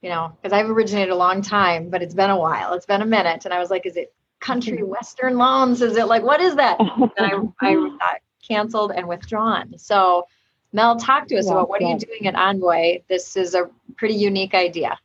[0.00, 2.72] you know, because I've originated a long time, but it's been a while.
[2.72, 5.82] It's been a minute, and I was like, is it country western loans?
[5.82, 6.78] Is it like what is that?
[7.18, 9.76] And I, I got canceled and withdrawn.
[9.76, 10.24] So
[10.72, 11.88] Mel, talk to us yeah, about what yeah.
[11.88, 13.02] are you doing at Envoy?
[13.08, 14.98] This is a pretty unique idea.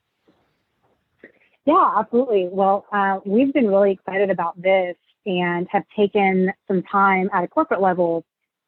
[1.66, 2.48] Yeah, absolutely.
[2.52, 7.48] Well, uh, we've been really excited about this and have taken some time at a
[7.48, 8.24] corporate level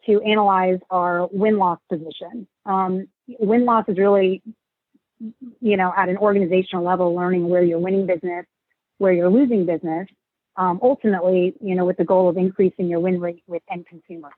[0.07, 2.47] to analyze our win loss position.
[2.65, 3.07] Um,
[3.39, 4.41] win loss is really,
[5.61, 8.45] you know, at an organizational level, learning where you're winning business,
[8.97, 10.07] where you're losing business.
[10.55, 14.33] Um, ultimately, you know, with the goal of increasing your win rate with end consumers.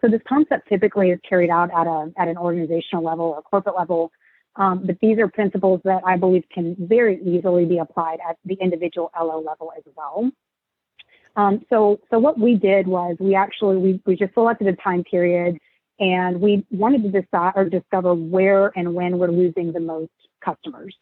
[0.00, 3.76] So this concept typically is carried out at a at an organizational level or corporate
[3.76, 4.10] level,
[4.56, 8.54] um, but these are principles that I believe can very easily be applied at the
[8.60, 10.30] individual LO level as well.
[11.36, 15.04] Um, so so what we did was we actually we, we just selected a time
[15.04, 15.58] period
[15.98, 20.10] and we wanted to decide or discover where and when we're losing the most
[20.44, 20.94] customers.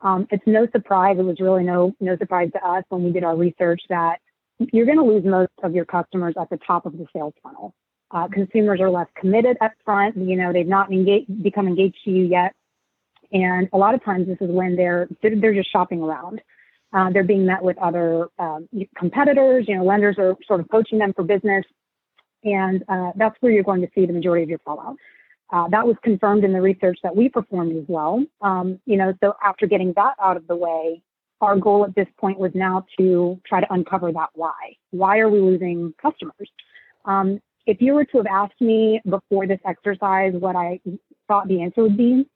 [0.00, 1.16] Um, it's no surprise.
[1.18, 4.18] It was really no no surprise to us when we did our research that
[4.72, 7.74] you're going to lose most of your customers at the top of the sales funnel.
[8.14, 10.16] Uh, consumers are less committed up front.
[10.16, 10.88] You know, they've not
[11.42, 12.54] become engaged to you yet.
[13.32, 16.40] And a lot of times this is when they're, they're just shopping around.
[16.92, 19.64] Uh, they're being met with other um, competitors.
[19.66, 21.64] You know, lenders are sort of poaching them for business.
[22.44, 24.96] And uh, that's where you're going to see the majority of your fallout.
[25.52, 28.24] Uh, that was confirmed in the research that we performed as well.
[28.40, 31.02] Um, you know, so after getting that out of the way,
[31.40, 34.76] our goal at this point was now to try to uncover that why.
[34.90, 36.48] Why are we losing customers?
[37.04, 40.80] Um, if you were to have asked me before this exercise what I
[41.28, 42.28] thought the answer would be,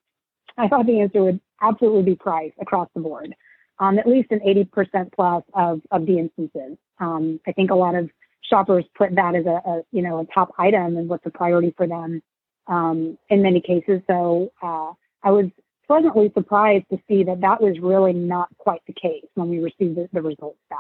[0.57, 3.35] I thought the answer would absolutely be price across the board,
[3.79, 6.77] um, at least in 80% plus of, of the instances.
[6.99, 8.11] Um, I think a lot of
[8.43, 11.75] shoppers put that as a, a, you know a top item and what's a priority
[11.77, 12.23] for them
[12.67, 14.01] um, in many cases.
[14.07, 15.47] So uh, I was
[15.87, 19.97] pleasantly surprised to see that that was really not quite the case when we received
[19.97, 20.79] the, the results back.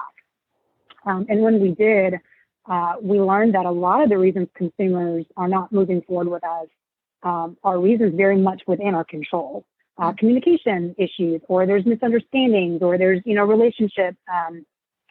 [1.06, 2.14] Um, and when we did,
[2.68, 6.44] uh, we learned that a lot of the reasons consumers are not moving forward with
[6.44, 6.66] us
[7.22, 9.64] um, are reasons very much within our control.
[9.96, 10.16] Uh, mm-hmm.
[10.16, 14.64] communication issues, or there's misunderstandings, or there's you know relationship um,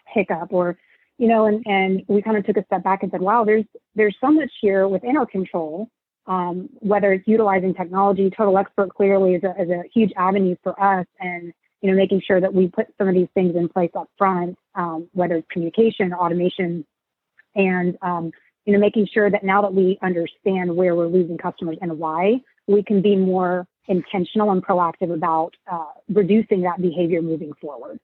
[0.07, 0.77] hiccup, or
[1.17, 3.65] you know, and and we kind of took a step back and said, wow, there's
[3.95, 5.89] there's so much here within our control.
[6.27, 10.79] Um, whether it's utilizing technology, Total Expert clearly is a, is a huge avenue for
[10.81, 13.91] us, and you know, making sure that we put some of these things in place
[13.95, 16.85] up front, um, whether it's communication, automation,
[17.57, 18.31] and um,
[18.65, 22.35] you know making sure that now that we understand where we're losing customers and why
[22.67, 27.99] we can be more intentional and proactive about uh, reducing that behavior moving forward.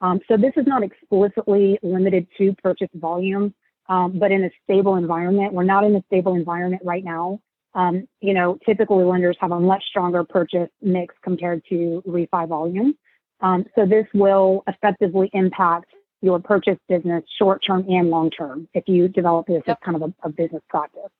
[0.00, 3.54] Um, so this is not explicitly limited to purchase volume
[3.88, 5.52] um, but in a stable environment.
[5.52, 7.40] We're not in a stable environment right now.
[7.74, 12.94] Um, you know typically lenders have a much stronger purchase mix compared to refi volume.
[13.40, 18.84] Um, so this will effectively impact your purchase business short term and long term if
[18.86, 19.78] you develop this yep.
[19.80, 21.10] as kind of a, a, business practice.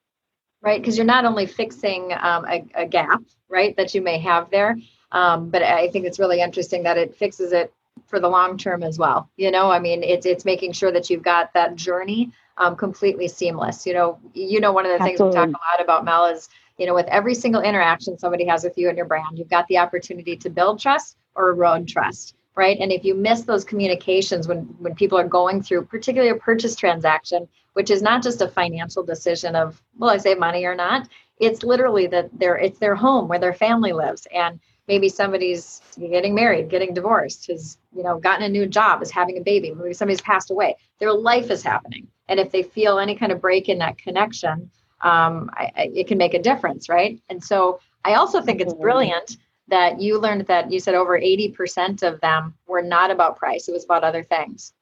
[0.61, 0.81] right?
[0.81, 4.77] Because you're not only fixing um, a, a, gap, right, that you may have there,
[5.13, 7.73] um, but I think it's really interesting that it fixes it
[8.07, 9.31] for the long term as well.
[9.37, 13.29] You know, I mean, it's it's making sure that you've got that journey um, completely
[13.29, 13.87] seamless.
[13.87, 15.19] You know, you know, one of the Absolutely.
[15.19, 18.47] things we talk a lot about Mel is, you know, with every single interaction somebody
[18.47, 21.89] has with you and your brand, you've got the opportunity to build trust or erode
[21.89, 22.77] trust right?
[22.81, 26.75] And if you miss those communications when when people are going through particularly a purchase
[26.75, 31.09] transaction which is not just a financial decision of will i save money or not?
[31.39, 34.27] It's literally that their it's their home where their family lives.
[34.35, 35.81] And maybe somebody's
[36.17, 39.71] getting married getting divorced has you know gotten a new job is having a baby
[39.71, 40.75] maybe somebody's passed away.
[40.99, 42.09] Their life is happening.
[42.29, 46.09] And if they feel any kind of break in that connection um, I, I, it
[46.09, 47.15] can make a difference right?
[47.31, 49.37] And so i also think it's brilliant
[49.69, 53.73] that you learned that you said over 80% of them were not about price it
[53.73, 54.73] was about other things.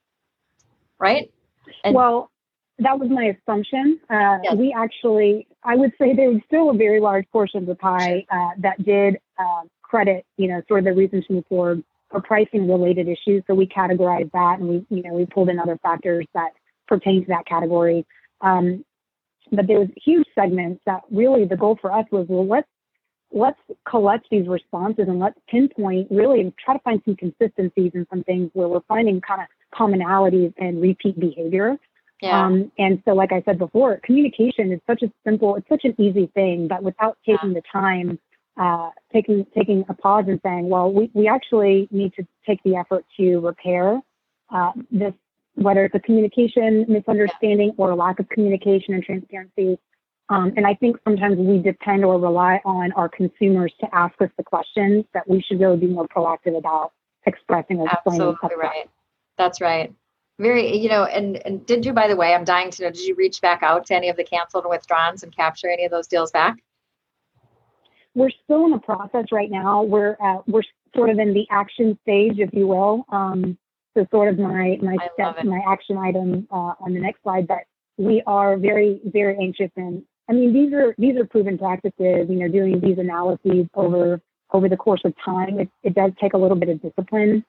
[0.98, 1.30] Right?
[1.84, 2.30] And well
[2.78, 3.98] that was my assumption.
[4.10, 4.54] Uh, yes.
[4.54, 8.24] we actually i would say there was still a very large portion of the pie
[8.30, 12.20] uh, that did uh, credit you know sort of the reasons to move forward for
[12.20, 13.42] pricing related issues.
[13.46, 16.50] So we categorized that and we you know we pulled in other factors that
[16.86, 18.06] pertain to that category.
[18.40, 18.84] Um,
[19.52, 22.68] but there was huge segments that really the goal for us was well let's
[23.32, 23.58] let's
[23.88, 28.22] collect these responses and let's pinpoint really and try to find some consistencies and some
[28.24, 31.76] things where we're finding kind of commonalities and repeat behavior.
[32.22, 32.46] Yeah.
[32.46, 35.94] Um, and so, like I said before, communication is such a simple, it's such an
[35.98, 37.60] easy thing, but without taking yeah.
[37.60, 38.18] the time,
[38.58, 42.74] uh, taking taking a pause and saying, well, we, we actually need to take the
[42.76, 44.00] effort to repair
[44.50, 45.12] uh, this,
[45.56, 47.84] whether it's a communication misunderstanding yeah.
[47.84, 49.78] or a lack of communication and transparency,
[50.28, 54.30] um, and I think sometimes we depend or rely on our consumers to ask us
[54.36, 56.92] the questions that we should really be more proactive about
[57.26, 58.28] expressing or explaining.
[58.28, 58.90] Absolutely right.
[59.38, 59.92] That's right.
[60.38, 63.06] Very, you know, and and did you, by the way, I'm dying to know, did
[63.06, 65.90] you reach back out to any of the canceled and withdrawns and capture any of
[65.90, 66.56] those deals back?
[68.14, 69.82] We're still in the process right now.
[69.82, 70.62] We're at, we're
[70.94, 73.04] sort of in the action stage, if you will.
[73.10, 73.56] Um,
[73.94, 77.46] so sort of my my step, my action item uh, on the next slide.
[77.46, 77.60] But
[77.96, 82.26] we are very very anxious and I mean, these are these are proven practices.
[82.28, 84.20] You know, doing these analyses over
[84.52, 87.44] over the course of time, it, it does take a little bit of discipline,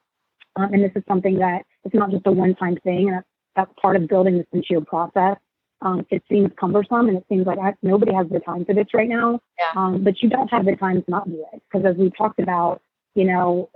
[0.56, 3.08] um, and this is something that it's not just a one-time thing.
[3.08, 5.36] And that's, that's part of building this into your process.
[5.80, 9.08] Um, it seems cumbersome, and it seems like nobody has the time for this right
[9.08, 9.40] now.
[9.58, 9.80] Yeah.
[9.80, 12.40] Um, but you don't have the time to not do it because, as we talked
[12.40, 12.82] about,
[13.14, 13.70] you know,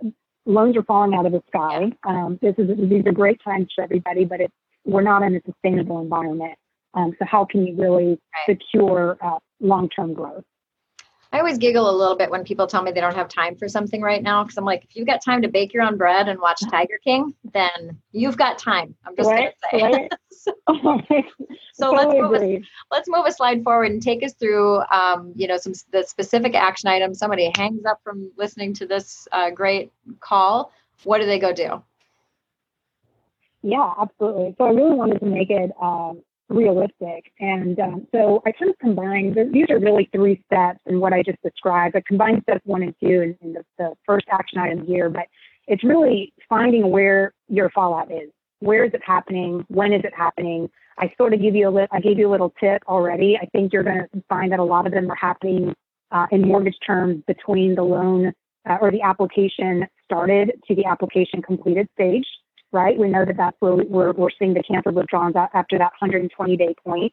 [0.45, 1.93] loans are falling out of the sky.
[2.05, 5.41] Um, this is these are great times for everybody, but it's we're not in a
[5.47, 6.55] sustainable environment.
[6.95, 10.45] Um, so how can you really secure uh, long-term growth?
[11.33, 13.67] I always giggle a little bit when people tell me they don't have time for
[13.67, 16.29] something right now because I'm like, if you've got time to bake your own bread
[16.29, 18.95] and watch Tiger King, then you've got time.
[19.07, 19.99] I'm just right, going to say.
[19.99, 20.13] Right.
[20.31, 21.23] so,
[21.73, 25.49] so let's move a, let's move a slide forward and take us through, um, you
[25.49, 27.19] know, some the specific action items.
[27.19, 30.71] Somebody hangs up from listening to this uh, great call.
[31.05, 31.83] What do they go do?
[33.63, 34.55] Yeah, absolutely.
[34.59, 37.33] So I really wanted to make it um, realistic.
[37.41, 41.23] And um, so I kind of combined, these are really three steps in what I
[41.23, 41.97] just described.
[41.97, 45.25] I combined steps one and two in, in the, the, first action item here, but
[45.67, 48.31] it's really finding where your fallout is.
[48.61, 49.65] Where is it happening?
[49.69, 50.69] When is it happening?
[50.99, 53.39] I sort of give you a li- I gave you a little tip already.
[53.41, 55.75] I think you're going to find that a lot of them are happening
[56.11, 58.33] uh, in mortgage terms between the loan
[58.69, 62.27] uh, or the application started to the application completed stage
[62.73, 62.99] right?
[62.99, 66.75] We know that that's where we're, we're seeing the canceled withdrawals after that 120 day
[66.85, 67.13] point.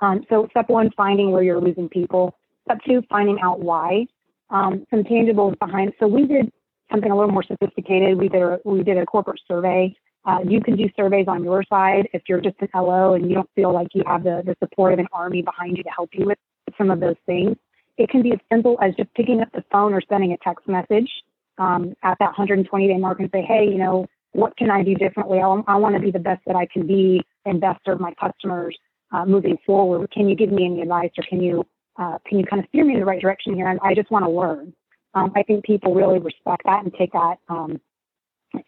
[0.00, 2.34] Um, so step one, finding where you're losing people.
[2.64, 4.06] Step two, finding out why.
[4.50, 5.92] Um, some tangibles behind.
[5.98, 6.52] So we did
[6.90, 8.18] something a little more sophisticated.
[8.18, 9.94] We did a, we did a corporate survey.
[10.24, 13.34] Uh, you can do surveys on your side if you're just an LO and you
[13.34, 16.10] don't feel like you have the, the support of an army behind you to help
[16.12, 16.38] you with
[16.78, 17.56] some of those things.
[17.98, 20.68] It can be as simple as just picking up the phone or sending a text
[20.68, 21.10] message
[21.58, 24.94] um, at that 120 day mark and say, hey, you know, what can I do
[24.94, 25.38] differently?
[25.38, 28.14] I, I want to be the best that I can be and best serve my
[28.14, 28.76] customers
[29.12, 30.10] uh, moving forward.
[30.10, 31.64] Can you give me any advice or can you
[31.98, 33.68] uh, can you kind of steer me in the right direction here?
[33.68, 34.72] And I just want to learn.
[35.14, 37.78] Um, I think people really respect that and take that, um,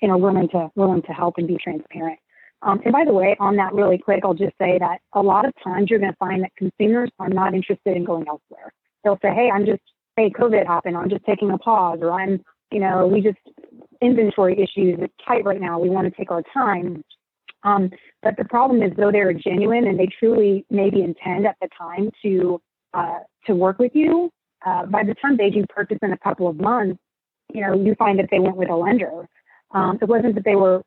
[0.02, 2.18] you know, willing to willing to help and be transparent.
[2.60, 5.46] Um, and by the way, on that really quick, I'll just say that a lot
[5.46, 8.72] of times you're going to find that consumers are not interested in going elsewhere.
[9.02, 9.82] They'll say, "Hey, I'm just
[10.16, 10.96] hey, COVID happened.
[10.96, 13.38] I'm just taking a pause, or I'm you know, we just
[14.04, 14.98] inventory issues.
[15.00, 15.78] It's tight right now.
[15.78, 17.02] We want to take our time.
[17.62, 17.90] Um,
[18.22, 22.10] but the problem is, though they're genuine and they truly maybe intend at the time
[22.22, 22.60] to
[22.92, 24.30] uh, to work with you,
[24.66, 27.00] uh, by the time they do purchase in a couple of months,
[27.52, 29.26] you know, you find that they went with a lender.
[29.72, 30.82] Um, it wasn't that they were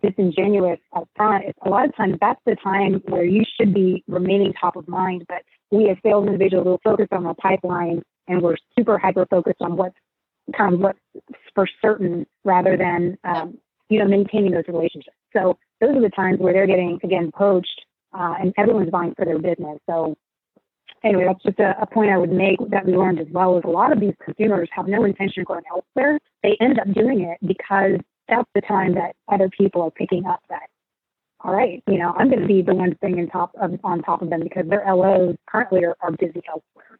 [0.00, 1.44] disingenuous up front.
[1.64, 5.24] A lot of times that's the time where you should be remaining top of mind.
[5.28, 9.60] But we as sales individuals will focus on our pipeline and we're super hyper focused
[9.60, 9.96] on what's
[10.56, 10.98] kind of what's
[11.54, 15.16] for certain rather than um, you know maintaining those relationships.
[15.32, 19.24] So those are the times where they're getting again poached uh, and everyone's vying for
[19.24, 19.78] their business.
[19.88, 20.16] So
[21.04, 23.64] anyway, that's just a, a, point I would make that we learned as well is
[23.64, 26.18] a lot of these consumers have no intention of going elsewhere.
[26.42, 30.40] They end up doing it because that's the time that other people are picking up
[30.48, 30.68] that,
[31.40, 34.02] all right, you know, I'm going to be the one staying on top of, on
[34.02, 36.98] top of them because their LOs currently are, are busy elsewhere.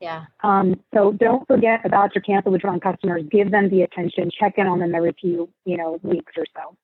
[0.00, 0.24] Yeah.
[0.42, 3.22] Um, so don't forget about your cancel withdrawn customers.
[3.30, 4.30] Give them the attention.
[4.38, 6.76] Check in on them every few, you know, weeks or so.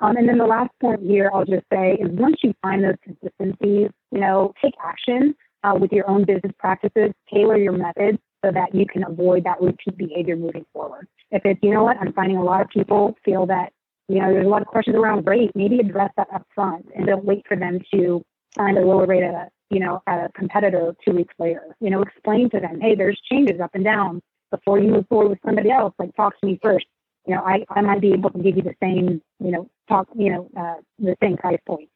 [0.00, 2.94] Um, and then the last point here, I'll just say, is once you find those
[3.02, 8.52] consistencies, you know, take action uh, with your own business practices, tailor your methods so
[8.52, 11.08] that you can avoid that repeat behavior moving forward.
[11.30, 13.72] If it's, you know what, I'm finding a lot of people feel that,
[14.08, 17.06] you know, there's a lot of questions around rate, maybe address that up front and
[17.06, 18.24] don't wait for them to
[18.56, 21.76] find a lower rate at a, you know, at a competitor two weeks later.
[21.80, 25.30] You know, explain to them, hey, there's changes up and down before you move forward
[25.30, 25.94] with somebody else.
[25.98, 26.86] Like, talk to me first.
[27.26, 30.08] You know, I, I might be able to give you the same, you know, talk,
[30.16, 31.90] you know, uh, the same price point.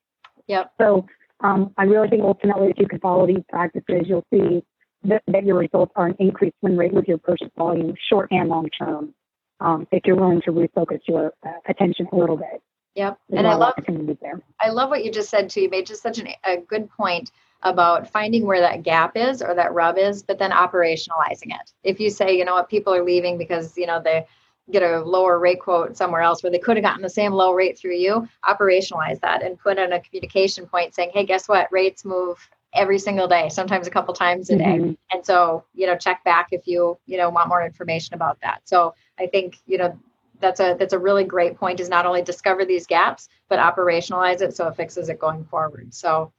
[0.46, 0.72] Yep.
[0.78, 1.06] So
[1.40, 4.62] um, I really think ultimately, if you can follow these practices, you'll see
[5.04, 8.48] that, that your results are an increased win rate with your purchase volume, short and
[8.48, 9.14] long term.
[9.60, 12.60] Um, if you're willing to refocus your uh, attention a little bit.
[12.94, 13.74] Yep, and I love
[14.20, 14.42] there.
[14.60, 15.62] I love what you just said too.
[15.62, 17.30] You made just such an, a good point
[17.62, 21.72] about finding where that gap is or that rub is, but then operationalizing it.
[21.84, 24.26] If you say, you know what, people are leaving because you know they
[24.70, 27.52] get a lower rate quote somewhere else where they could have gotten the same low
[27.52, 31.70] rate through you, operationalize that and put in a communication point saying, hey, guess what?
[31.72, 32.38] Rates move
[32.74, 34.64] every single day, sometimes a couple times a day.
[34.64, 34.92] Mm-hmm.
[35.12, 38.62] And so, you know, check back if you, you know, want more information about that.
[38.64, 39.98] So I think, you know,
[40.40, 44.40] that's a that's a really great point is not only discover these gaps, but operationalize
[44.40, 45.94] it so it fixes it going forward.
[45.94, 46.32] So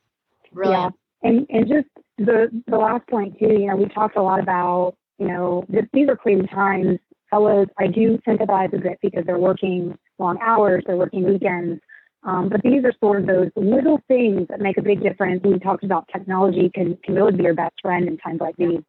[0.52, 0.90] really yeah.
[1.24, 4.96] And and just the the last point too, you know, we talked a lot about,
[5.18, 7.00] you know, this, these are crazy times
[7.34, 11.82] fellows, I do sympathize a bit because they're working long hours, they're working weekends.
[12.24, 15.42] Um, but these are sort of those little things that make a big difference.
[15.44, 18.80] We talked about technology can, can really be your best friend in times like these.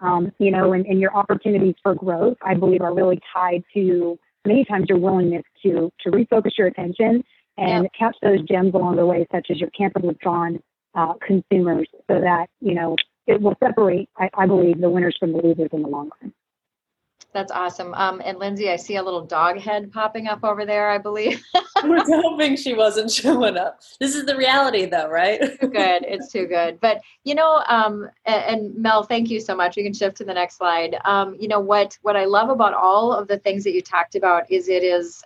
[0.00, 4.16] Um, you know, and, and your opportunities for growth, I believe, are really tied to
[4.46, 7.24] many times your willingness to to refocus your attention
[7.58, 7.88] and yeah.
[7.98, 10.60] catch those gems along the way, such as your cancel withdrawn
[10.94, 12.96] uh, consumers, so that you know
[13.26, 16.32] it will separate, I, I believe, the winners from the losers in the long run.
[17.34, 17.92] That's awesome.
[17.92, 21.44] Um, and Lindsay, I see a little dog head popping up over there, I believe.
[21.54, 23.80] I was hoping she wasn't showing up.
[24.00, 25.38] This is the reality, though, right?
[25.60, 26.04] too good.
[26.06, 26.80] It's too good.
[26.80, 29.76] But you know, um, and, and, Mel, thank you so much.
[29.76, 30.96] We can shift to the next slide.
[31.04, 31.98] Um, you know what?
[32.00, 35.22] What I love about all of the things that you talked about is it is.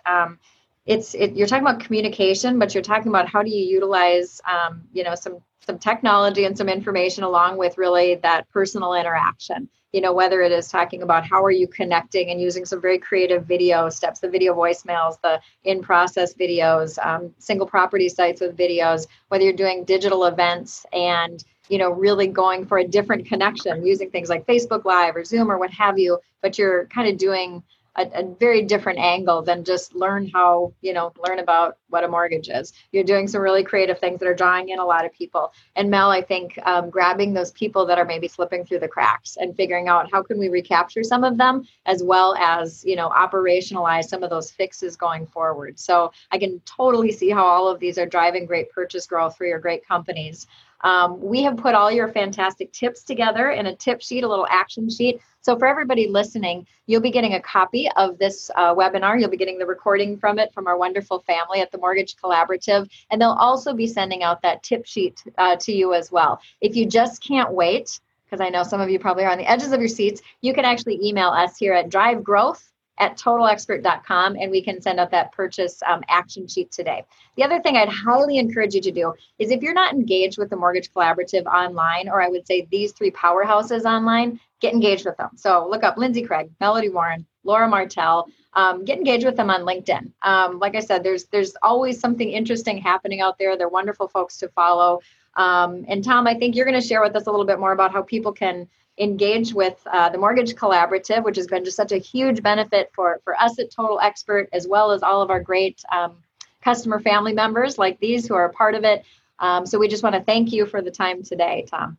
[0.85, 4.83] It's it, you're talking about communication, but you're talking about how do you utilize, um,
[4.91, 9.69] you know, some some technology and some information along with really that personal interaction.
[9.93, 12.97] You know whether it is talking about how are you connecting and using some very
[12.97, 18.57] creative video steps the video voicemails the in process videos um, single property sites with
[18.57, 23.85] videos whether you're doing digital events and you know really going for a different connection
[23.85, 27.15] using things like facebook live or zoom or what have you but you're kind of
[27.19, 27.61] doing
[27.95, 32.07] a, a, very different angle than just learn how you know learn about what a
[32.07, 32.73] mortgage is.
[32.91, 35.53] You're doing some really creative things that are drawing in a lot of people.
[35.75, 39.37] And mel i think um, grabbing those people that are maybe slipping through the cracks
[39.39, 43.09] and figuring out how can we recapture some of them as well as you know
[43.09, 45.79] operationalize some of those fixes going forward.
[45.79, 49.45] So i can totally see how all of these are driving great purchase growth for
[49.45, 50.47] your great companies
[50.83, 54.47] um, we have put all your fantastic tips together in a tip sheet, a little
[54.49, 55.21] action sheet.
[55.41, 59.19] So for everybody listening, you'll be getting a copy of this uh, webinar.
[59.19, 62.89] You'll be getting the recording from it from our wonderful family at the Mortgage Collaborative.
[63.11, 66.39] And they'll also be sending out that tip sheet uh, to you as well.
[66.61, 69.49] If you just can't wait, because I know some of you probably are on the
[69.49, 74.35] edges of your seats, you can actually email us here at Drive Growth at totalexpert.com
[74.35, 77.03] and we can send out that purchase um, action sheet today.
[77.37, 80.49] The other thing I'd highly encourage you to do is if you're not engaged with
[80.49, 85.17] the Mortgage Collaborative online, or I would say these three powerhouses online, get engaged with
[85.17, 85.29] them.
[85.35, 88.27] So look up Lindsay Craig, Melody Warren, Laura Martell.
[88.55, 90.11] Um, get engaged with them on LinkedIn.
[90.21, 93.57] Um, like I said, there's there's always something interesting happening out there.
[93.57, 94.99] They're wonderful folks to follow.
[95.35, 97.71] Um, and Tom, I think you're going to share with us a little bit more
[97.71, 101.91] about how people can engage with uh, the Mortgage Collaborative, which has been just such
[101.91, 105.39] a huge benefit for, for us at Total Expert, as well as all of our
[105.41, 106.17] great um,
[106.63, 109.03] customer family members like these who are a part of it.
[109.39, 111.97] Um, so we just want to thank you for the time today, Tom.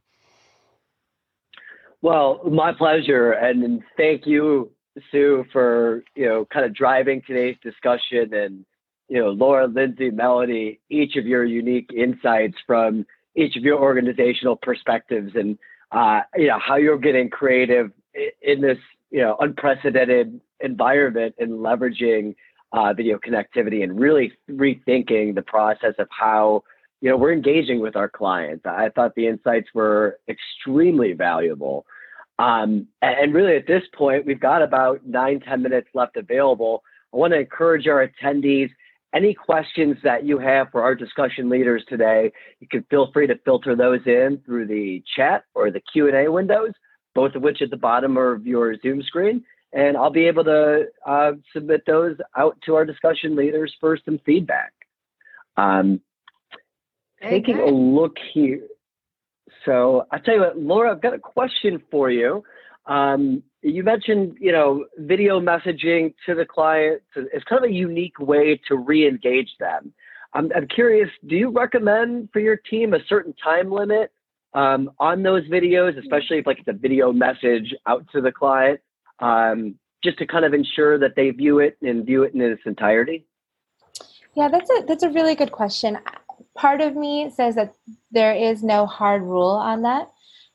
[2.00, 4.70] Well, my pleasure, and thank you,
[5.10, 8.64] Sue, for you know kind of driving today's discussion, and
[9.08, 14.56] you know Laura, Lindsay, Melody, each of your unique insights from each of your organizational
[14.56, 15.58] perspectives, and
[15.94, 17.92] uh, you know, how you're getting creative
[18.42, 18.78] in this,
[19.10, 22.34] you know, unprecedented environment and leveraging
[22.72, 26.64] uh, video connectivity and really rethinking the process of how
[27.00, 28.66] you know we're engaging with our clients.
[28.66, 31.86] I thought the insights were extremely valuable.
[32.38, 36.82] Um, and really, at this point, we've got about nine ten minutes left available.
[37.12, 38.70] I want to encourage our attendees.
[39.14, 43.38] Any questions that you have for our discussion leaders today, you can feel free to
[43.44, 46.72] filter those in through the chat or the Q&A windows,
[47.14, 49.44] both of which at the bottom of your Zoom screen
[49.74, 54.20] and I'll be able to uh, submit those out to our discussion leaders for some
[54.24, 54.72] feedback.
[55.56, 56.00] Um,
[57.20, 58.62] taking a look here.
[59.64, 62.44] So I'll tell you what, Laura, I've got a question for you.
[62.86, 67.02] Um, you mentioned, you know, video messaging to the client.
[67.16, 69.92] It's kind of a unique way to re-engage them.
[70.34, 74.12] I'm, I'm curious, do you recommend for your team a certain time limit
[74.52, 78.80] um, on those videos, especially if like it's a video message out to the client?
[79.20, 82.62] um, just to kind of ensure that they view it and view it in its
[82.66, 83.26] entirety?
[84.36, 85.98] Yeah, that's a that's a really good question.
[86.56, 87.74] Part of me says that
[88.10, 90.10] there is no hard rule on that,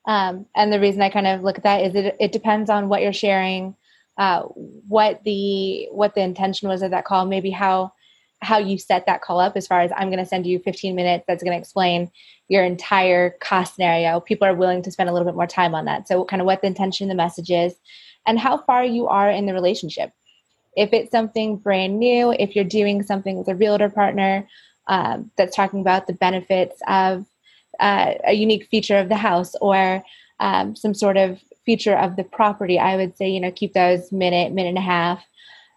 [0.09, 2.89] um, and the reason I kind of look at that is it it depends on
[2.89, 3.75] what you're sharing,
[4.17, 7.93] uh, what the what the intention was of that call, maybe how
[8.41, 10.95] how you set that call up as far as I'm going to send you 15
[10.95, 12.09] minutes that's going to explain
[12.47, 14.19] your entire cost scenario.
[14.19, 16.07] People are willing to spend a little bit more time on that.
[16.07, 17.75] So, kind of what the intention the message is,
[18.25, 20.11] and how far you are in the relationship.
[20.75, 24.47] If it's something brand new, if you're doing something with a realtor partner
[24.87, 27.27] um, that's talking about the benefits of
[27.79, 30.03] uh, a unique feature of the house or
[30.39, 34.11] um, some sort of feature of the property, I would say, you know, keep those
[34.11, 35.25] minute, minute and a half.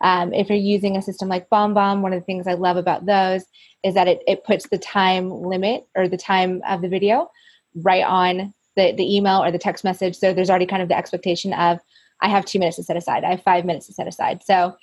[0.00, 3.07] Um, if you're using a system like BombBomb, one of the things I love about
[3.07, 3.44] those
[3.84, 7.30] is that it, it puts the time limit or the time of the video
[7.76, 10.16] right on the, the email or the text message.
[10.16, 11.78] So there's already kind of the expectation of
[12.20, 13.24] I have two minutes to set aside.
[13.24, 14.42] I have five minutes to set aside.
[14.44, 14.76] So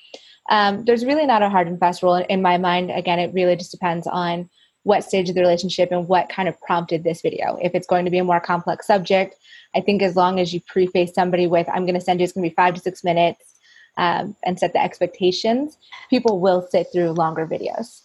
[0.49, 2.91] um, there's really not a hard and fast rule in my mind.
[2.91, 4.49] Again, it really just depends on
[4.84, 7.57] what stage of the relationship and what kind of prompted this video.
[7.61, 9.36] If it's going to be a more complex subject,
[9.75, 12.34] I think as long as you preface somebody with, I'm going to send you, it's
[12.34, 13.55] going to be five to six minutes,
[13.97, 15.77] um, and set the expectations,
[16.09, 18.01] people will sit through longer videos.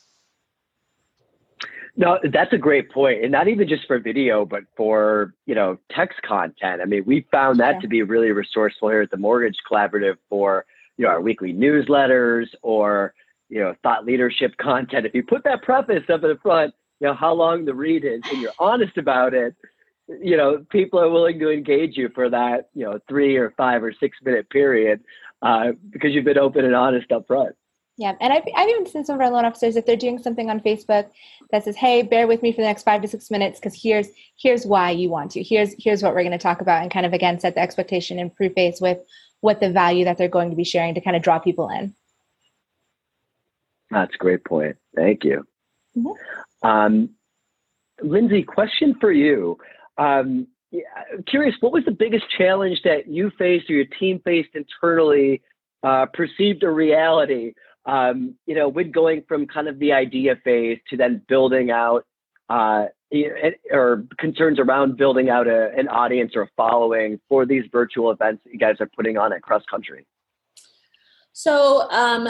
[1.97, 5.79] No, that's a great point, and not even just for video, but for you know
[5.93, 6.83] text content.
[6.83, 10.67] I mean, we found that to be really resourceful here at the Mortgage Collaborative for
[10.97, 13.15] you know our weekly newsletters or
[13.55, 15.07] you know thought leadership content.
[15.07, 18.05] If you put that preface up in the front, you know how long the read
[18.05, 19.55] is, and you're honest about it,
[20.09, 23.83] you know people are willing to engage you for that you know three or five
[23.83, 25.01] or six minute period
[25.41, 27.55] uh, because you've been open and honest up front.
[27.97, 30.51] Yeah, and I've, I've even seen some of our loan officers if they're doing something
[30.51, 31.11] on Facebook
[31.53, 34.09] that says, "Hey, bear with me for the next five to six minutes because here's
[34.37, 35.45] here's why you want to.
[35.45, 38.19] Here's here's what we're going to talk about," and kind of again set the expectation
[38.19, 38.99] and preface with
[39.43, 41.95] what the value that they're going to be sharing to kind of draw people in.
[43.95, 44.77] That's a great point.
[44.95, 45.47] Thank you,
[45.97, 46.69] mm-hmm.
[46.69, 47.11] um,
[48.03, 48.43] Lindsay.
[48.43, 49.59] Question for you.
[49.97, 50.83] Um, yeah,
[51.29, 55.41] curious, what was the biggest challenge that you faced or your team faced internally,
[55.85, 57.53] uh, perceived a reality
[57.87, 62.05] um, you know, with going from kind of the idea phase to then building out,
[62.49, 62.87] uh,
[63.71, 68.43] or concerns around building out a, an audience or a following for these virtual events
[68.45, 70.07] that you guys are putting on at Cross Country?
[71.33, 72.29] So, um,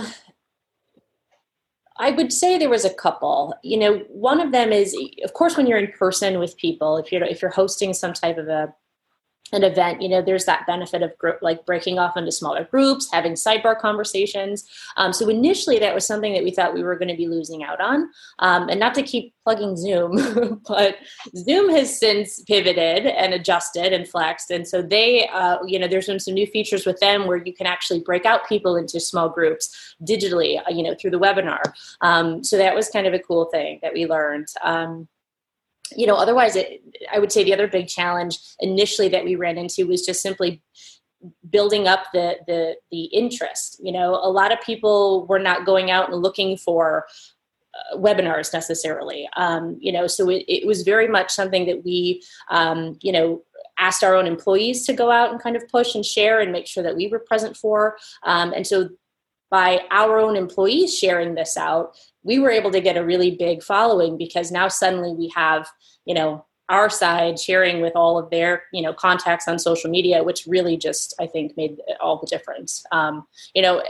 [1.99, 3.55] I would say there was a couple.
[3.63, 7.13] You know, one of them is, of course, when you're in person with people, if
[7.13, 8.75] you're if you're hosting some type of a
[9.55, 13.09] an event you know there's that benefit of group, like breaking off into smaller groups
[13.13, 14.69] having sidebar conversations.
[14.97, 17.65] Um, so initially that was something that we thought we were going to be losing
[17.65, 18.11] out on.
[18.41, 20.97] Um, and not to keep plugging zoom but
[21.37, 24.51] zoom has since pivoted and adjusted and flexed.
[24.51, 27.53] And so they uh, you know there's been some new features with them where you
[27.53, 31.63] can actually break out people into small groups digitally uh, you know through the webinar.
[32.01, 34.49] Um, so that was kind of a cool thing that we learned.
[34.63, 35.09] Um,
[35.97, 36.83] you know otherwise it,
[37.13, 40.63] i would say the other big challenge initially that we ran into was just simply
[41.51, 44.15] building up the the the interest you know.
[44.15, 47.07] A lot of people were not going out and looking for
[47.75, 50.07] uh, webinars necessarily um, you know.
[50.07, 53.43] So it, it, was very much something that we um, you know
[53.79, 56.67] asked our own employees to go out and kind of push and share and make
[56.67, 58.89] sure that we were present for um, and so
[59.55, 63.63] by our own employees sharing this out we were able to get a really big
[63.63, 65.69] following because now suddenly we have
[66.07, 70.25] you know our side sharing with all of their you know contacts on social media
[70.25, 73.25] which really just i think made all the difference um,
[73.55, 73.81] you know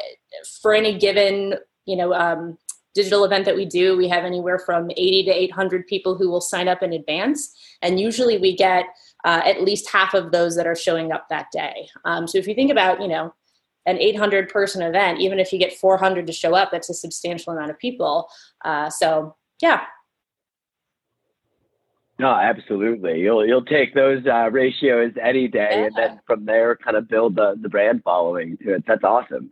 [0.61, 1.55] for any given
[1.87, 2.59] you know um,
[2.95, 6.43] digital event that we do we have anywhere from 80 to 800 people who will
[6.43, 8.85] sign up in advance and usually we get
[9.25, 11.89] uh, at least half of those that are showing up that day.
[12.05, 13.33] Um, so if you think about, you know,
[13.87, 17.53] an 800 person event, even if you get 400 to show up, that's a substantial
[17.53, 18.29] amount of people.
[18.65, 19.83] Uh, so yeah.
[22.19, 23.21] No, absolutely.
[23.21, 25.85] You'll you'll take those uh, ratios any day, yeah.
[25.87, 28.85] and then from there, kind of build the the brand following to it.
[28.87, 29.51] That's awesome.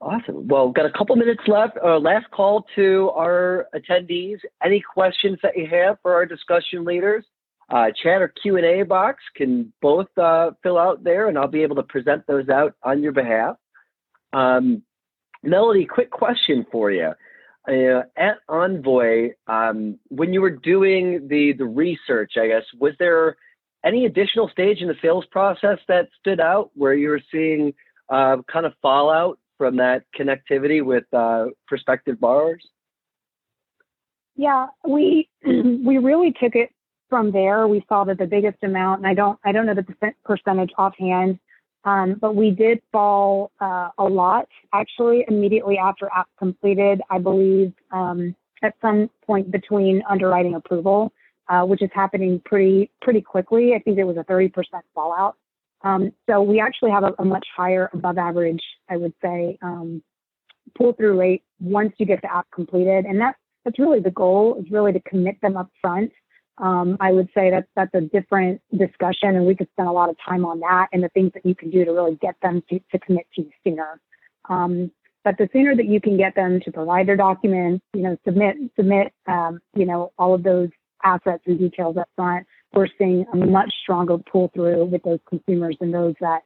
[0.00, 0.48] Awesome.
[0.48, 1.76] Well, got a couple minutes left.
[1.84, 4.38] Uh, last call to our attendees.
[4.64, 7.24] Any questions that you have for our discussion leaders?
[7.70, 11.46] Uh, chat or Q and A box can both uh, fill out there, and I'll
[11.46, 13.56] be able to present those out on your behalf.
[14.32, 14.82] Um,
[15.44, 17.12] Melody, quick question for you.
[17.68, 23.36] Uh, at Envoy, um, when you were doing the the research, I guess was there
[23.84, 27.72] any additional stage in the sales process that stood out where you were seeing
[28.08, 32.66] uh, kind of fallout from that connectivity with uh, prospective borrowers?
[34.36, 36.70] Yeah, we we really took it
[37.10, 37.68] from there.
[37.68, 41.38] We saw that the biggest amount, and I don't I don't know the percentage offhand,
[41.84, 47.02] um, but we did fall uh, a lot actually immediately after app completed.
[47.10, 51.12] I believe um, at some point between underwriting approval,
[51.48, 53.74] uh, which is happening pretty pretty quickly.
[53.74, 54.52] I think it was a 30%
[54.94, 55.36] fallout.
[55.82, 60.02] Um, so we actually have a, a, much higher above average, I would say, um,
[60.76, 63.06] pull through rate once you get the app completed.
[63.06, 66.12] And that, that's really the goal is really to commit them up front.
[66.60, 70.10] Um, I would say that that's a different discussion and we could spend a lot
[70.10, 72.62] of time on that and the things that you can do to really get them
[72.68, 74.00] to, to commit to you sooner.
[74.48, 74.90] Um,
[75.24, 78.56] but the sooner that you can get them to provide their documents, you know, submit,
[78.76, 80.68] submit, um, you know, all of those
[81.02, 85.76] assets and details up front, we're seeing a much stronger pull through with those consumers
[85.80, 86.42] than those that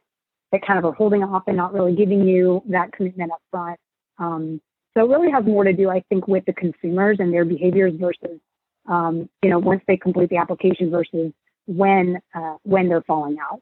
[0.51, 3.79] that kind of are holding off and not really giving you that commitment up front.
[4.17, 4.61] Um,
[4.95, 7.93] so it really has more to do, I think, with the consumers and their behaviors
[7.99, 8.39] versus,
[8.87, 11.31] um, you know, once they complete the application versus
[11.67, 13.61] when uh, when they're falling out.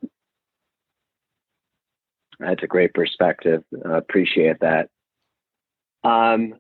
[2.39, 3.63] That's a great perspective.
[3.85, 4.89] I appreciate that.
[6.03, 6.55] Um,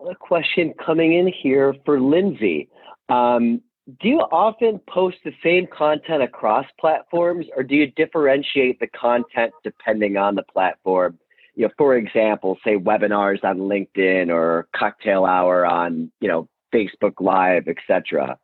[0.00, 2.68] a question coming in here for Lindsay.
[3.08, 3.62] Um,
[4.00, 9.52] do you often post the same content across platforms or do you differentiate the content
[9.62, 11.18] depending on the platform
[11.54, 17.14] you know for example say webinars on linkedin or cocktail hour on you know facebook
[17.20, 18.38] live etc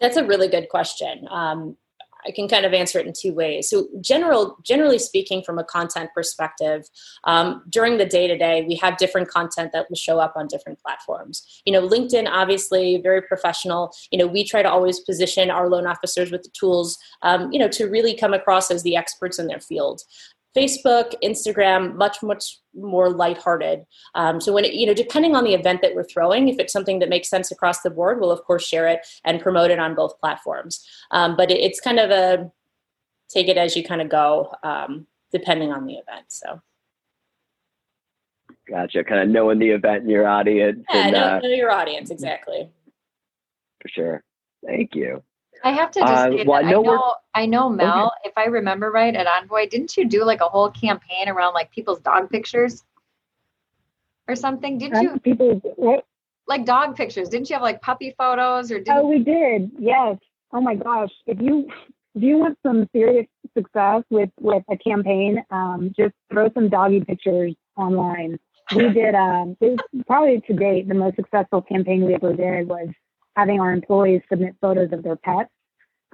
[0.00, 1.76] that's a really good question um,
[2.26, 3.68] I can kind of answer it in two ways.
[3.68, 6.88] So, general, generally speaking, from a content perspective,
[7.24, 10.46] um, during the day to day, we have different content that will show up on
[10.46, 11.44] different platforms.
[11.64, 13.92] You know, LinkedIn, obviously, very professional.
[14.10, 17.58] You know, we try to always position our loan officers with the tools, um, you
[17.58, 20.02] know, to really come across as the experts in their field.
[20.56, 23.84] Facebook, Instagram, much much more lighthearted.
[24.14, 26.72] Um, so when it, you know, depending on the event that we're throwing, if it's
[26.72, 29.78] something that makes sense across the board, we'll of course share it and promote it
[29.78, 30.86] on both platforms.
[31.10, 32.50] Um, but it, it's kind of a
[33.28, 36.26] take it as you kind of go, um, depending on the event.
[36.28, 36.60] So.
[38.68, 39.04] Gotcha.
[39.04, 40.84] Kind of knowing the event and your audience.
[40.92, 42.70] Yeah, and, know, uh, know your audience exactly.
[43.82, 44.24] For sure.
[44.66, 45.22] Thank you.
[45.64, 48.12] I have to just uh, say well, that I know, I know, I know Mel,
[48.18, 48.28] okay.
[48.28, 51.70] if I remember right at Envoy, didn't you do like a whole campaign around like
[51.72, 52.84] people's dog pictures
[54.28, 54.76] or something?
[54.76, 55.18] Didn't you?
[55.20, 56.06] People, what?
[56.46, 57.30] Like dog pictures.
[57.30, 58.78] Didn't you have like puppy photos or?
[58.78, 58.98] Didn't...
[58.98, 59.70] Oh, we did.
[59.78, 60.18] Yes.
[60.52, 61.10] Oh my gosh.
[61.26, 61.66] If you
[62.14, 67.00] if you want some serious success with with a campaign, um, just throw some doggy
[67.00, 68.38] pictures online.
[68.76, 69.14] We did.
[69.14, 72.88] Um, it was probably to date the most successful campaign we ever did was
[73.34, 75.50] having our employees submit photos of their pets.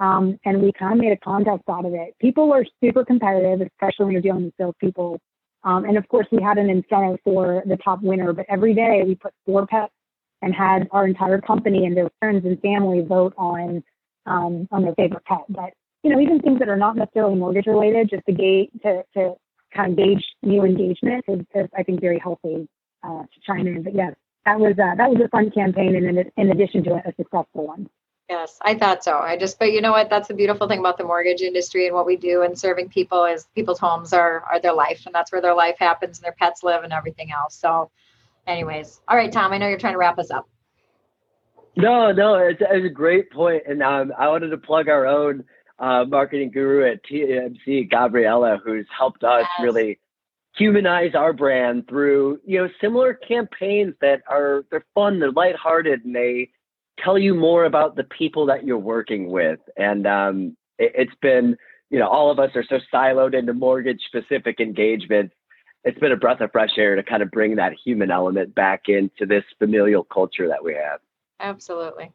[0.01, 2.15] Um, and we kind of made a contest out of it.
[2.21, 5.21] People are super competitive, especially when you're dealing with salespeople.
[5.63, 9.03] Um, and of course, we had an incentive for the top winner, but every day
[9.07, 9.93] we put four pets
[10.41, 13.85] and had our entire company and their friends and family vote on
[14.27, 15.45] um, on their favorite pet.
[15.51, 19.03] But you know, even things that are not necessarily mortgage related, just to gauge to,
[19.15, 19.35] to
[19.75, 22.67] kind of gauge new engagement is, is I think very healthy
[23.03, 23.83] uh, to chime in.
[23.83, 24.15] But yes,
[24.47, 27.13] that was uh, that was a fun campaign, and in, in addition to a, a
[27.19, 27.89] successful one.
[28.31, 29.19] Yes, I thought so.
[29.19, 30.09] I just, but you know what?
[30.09, 33.25] That's the beautiful thing about the mortgage industry and what we do and serving people
[33.25, 36.37] is people's homes are are their life, and that's where their life happens, and their
[36.39, 37.57] pets live, and everything else.
[37.57, 37.91] So,
[38.47, 39.53] anyways, all right, Tom.
[39.53, 40.49] I know you're trying to wrap us up.
[41.77, 45.43] No, no, it's, it's a great point, and um, I wanted to plug our own
[45.81, 49.65] uh, marketing guru at TMC, Gabriella, who's helped us yes.
[49.65, 49.99] really
[50.57, 56.15] humanize our brand through you know similar campaigns that are they're fun, they're lighthearted, and
[56.15, 56.51] they
[57.03, 59.61] tell you more about the people that you're working with.
[59.77, 61.57] And um, it, it's been
[61.91, 65.35] you know all of us are so siloed into mortgage specific engagements.
[65.85, 68.83] It's been a breath of fresh air to kind of bring that human element back
[68.89, 71.01] into this familial culture that we have.
[71.41, 72.13] Absolutely.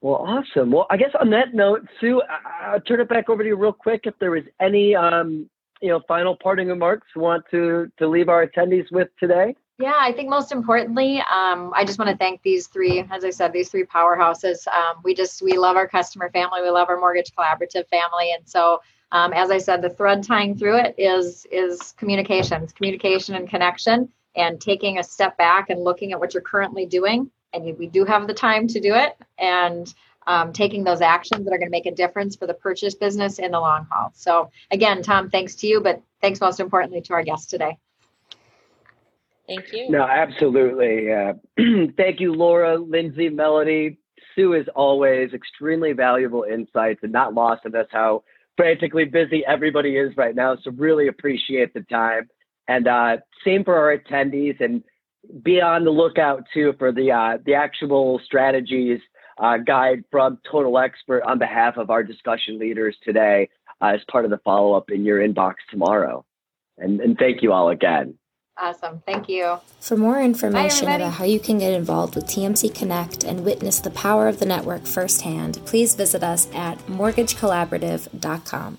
[0.00, 0.70] Well, awesome.
[0.70, 2.22] Well, I guess on that note, Sue,
[2.62, 4.02] I'll turn it back over to you real quick.
[4.04, 5.50] If there was any, um,
[5.82, 9.54] you know, final parting remarks you want to to leave our attendees with today.
[9.80, 13.30] Yeah, I think most importantly, um, I just want to thank these three, as I
[13.30, 14.66] said, these three powerhouses.
[14.66, 18.46] Um, we just we love our customer family, we love our mortgage collaborative family, and
[18.46, 18.80] so
[19.12, 24.08] um, as I said, the thread tying through it is is communications, communication and connection,
[24.34, 28.04] and taking a step back and looking at what you're currently doing, and we do
[28.04, 29.94] have the time to do it, and
[30.26, 33.38] um, taking those actions that are going to make a difference for the purchase business
[33.38, 34.10] in the long haul.
[34.12, 37.78] So again, Tom, thanks to you, but thanks most importantly to our guests today.
[39.48, 39.90] Thank you.
[39.90, 41.12] No, absolutely.
[41.12, 41.32] Uh,
[41.96, 43.98] thank you, Laura, Lindsay, Melody.
[44.34, 48.22] Sue, is always, extremely valuable insights and not lost in us how
[48.56, 50.56] frantically busy everybody is right now.
[50.62, 52.28] So, really appreciate the time.
[52.68, 54.84] And uh, same for our attendees, and
[55.42, 59.00] be on the lookout too for the uh, the actual strategies
[59.38, 63.48] uh, guide from Total Expert on behalf of our discussion leaders today
[63.80, 66.24] uh, as part of the follow up in your inbox tomorrow.
[66.76, 68.14] And, and thank you all again.
[68.60, 69.02] Awesome.
[69.06, 69.60] Thank you.
[69.80, 73.90] For more information about how you can get involved with TMC Connect and witness the
[73.90, 78.78] power of the network firsthand, please visit us at mortgagecollaborative.com.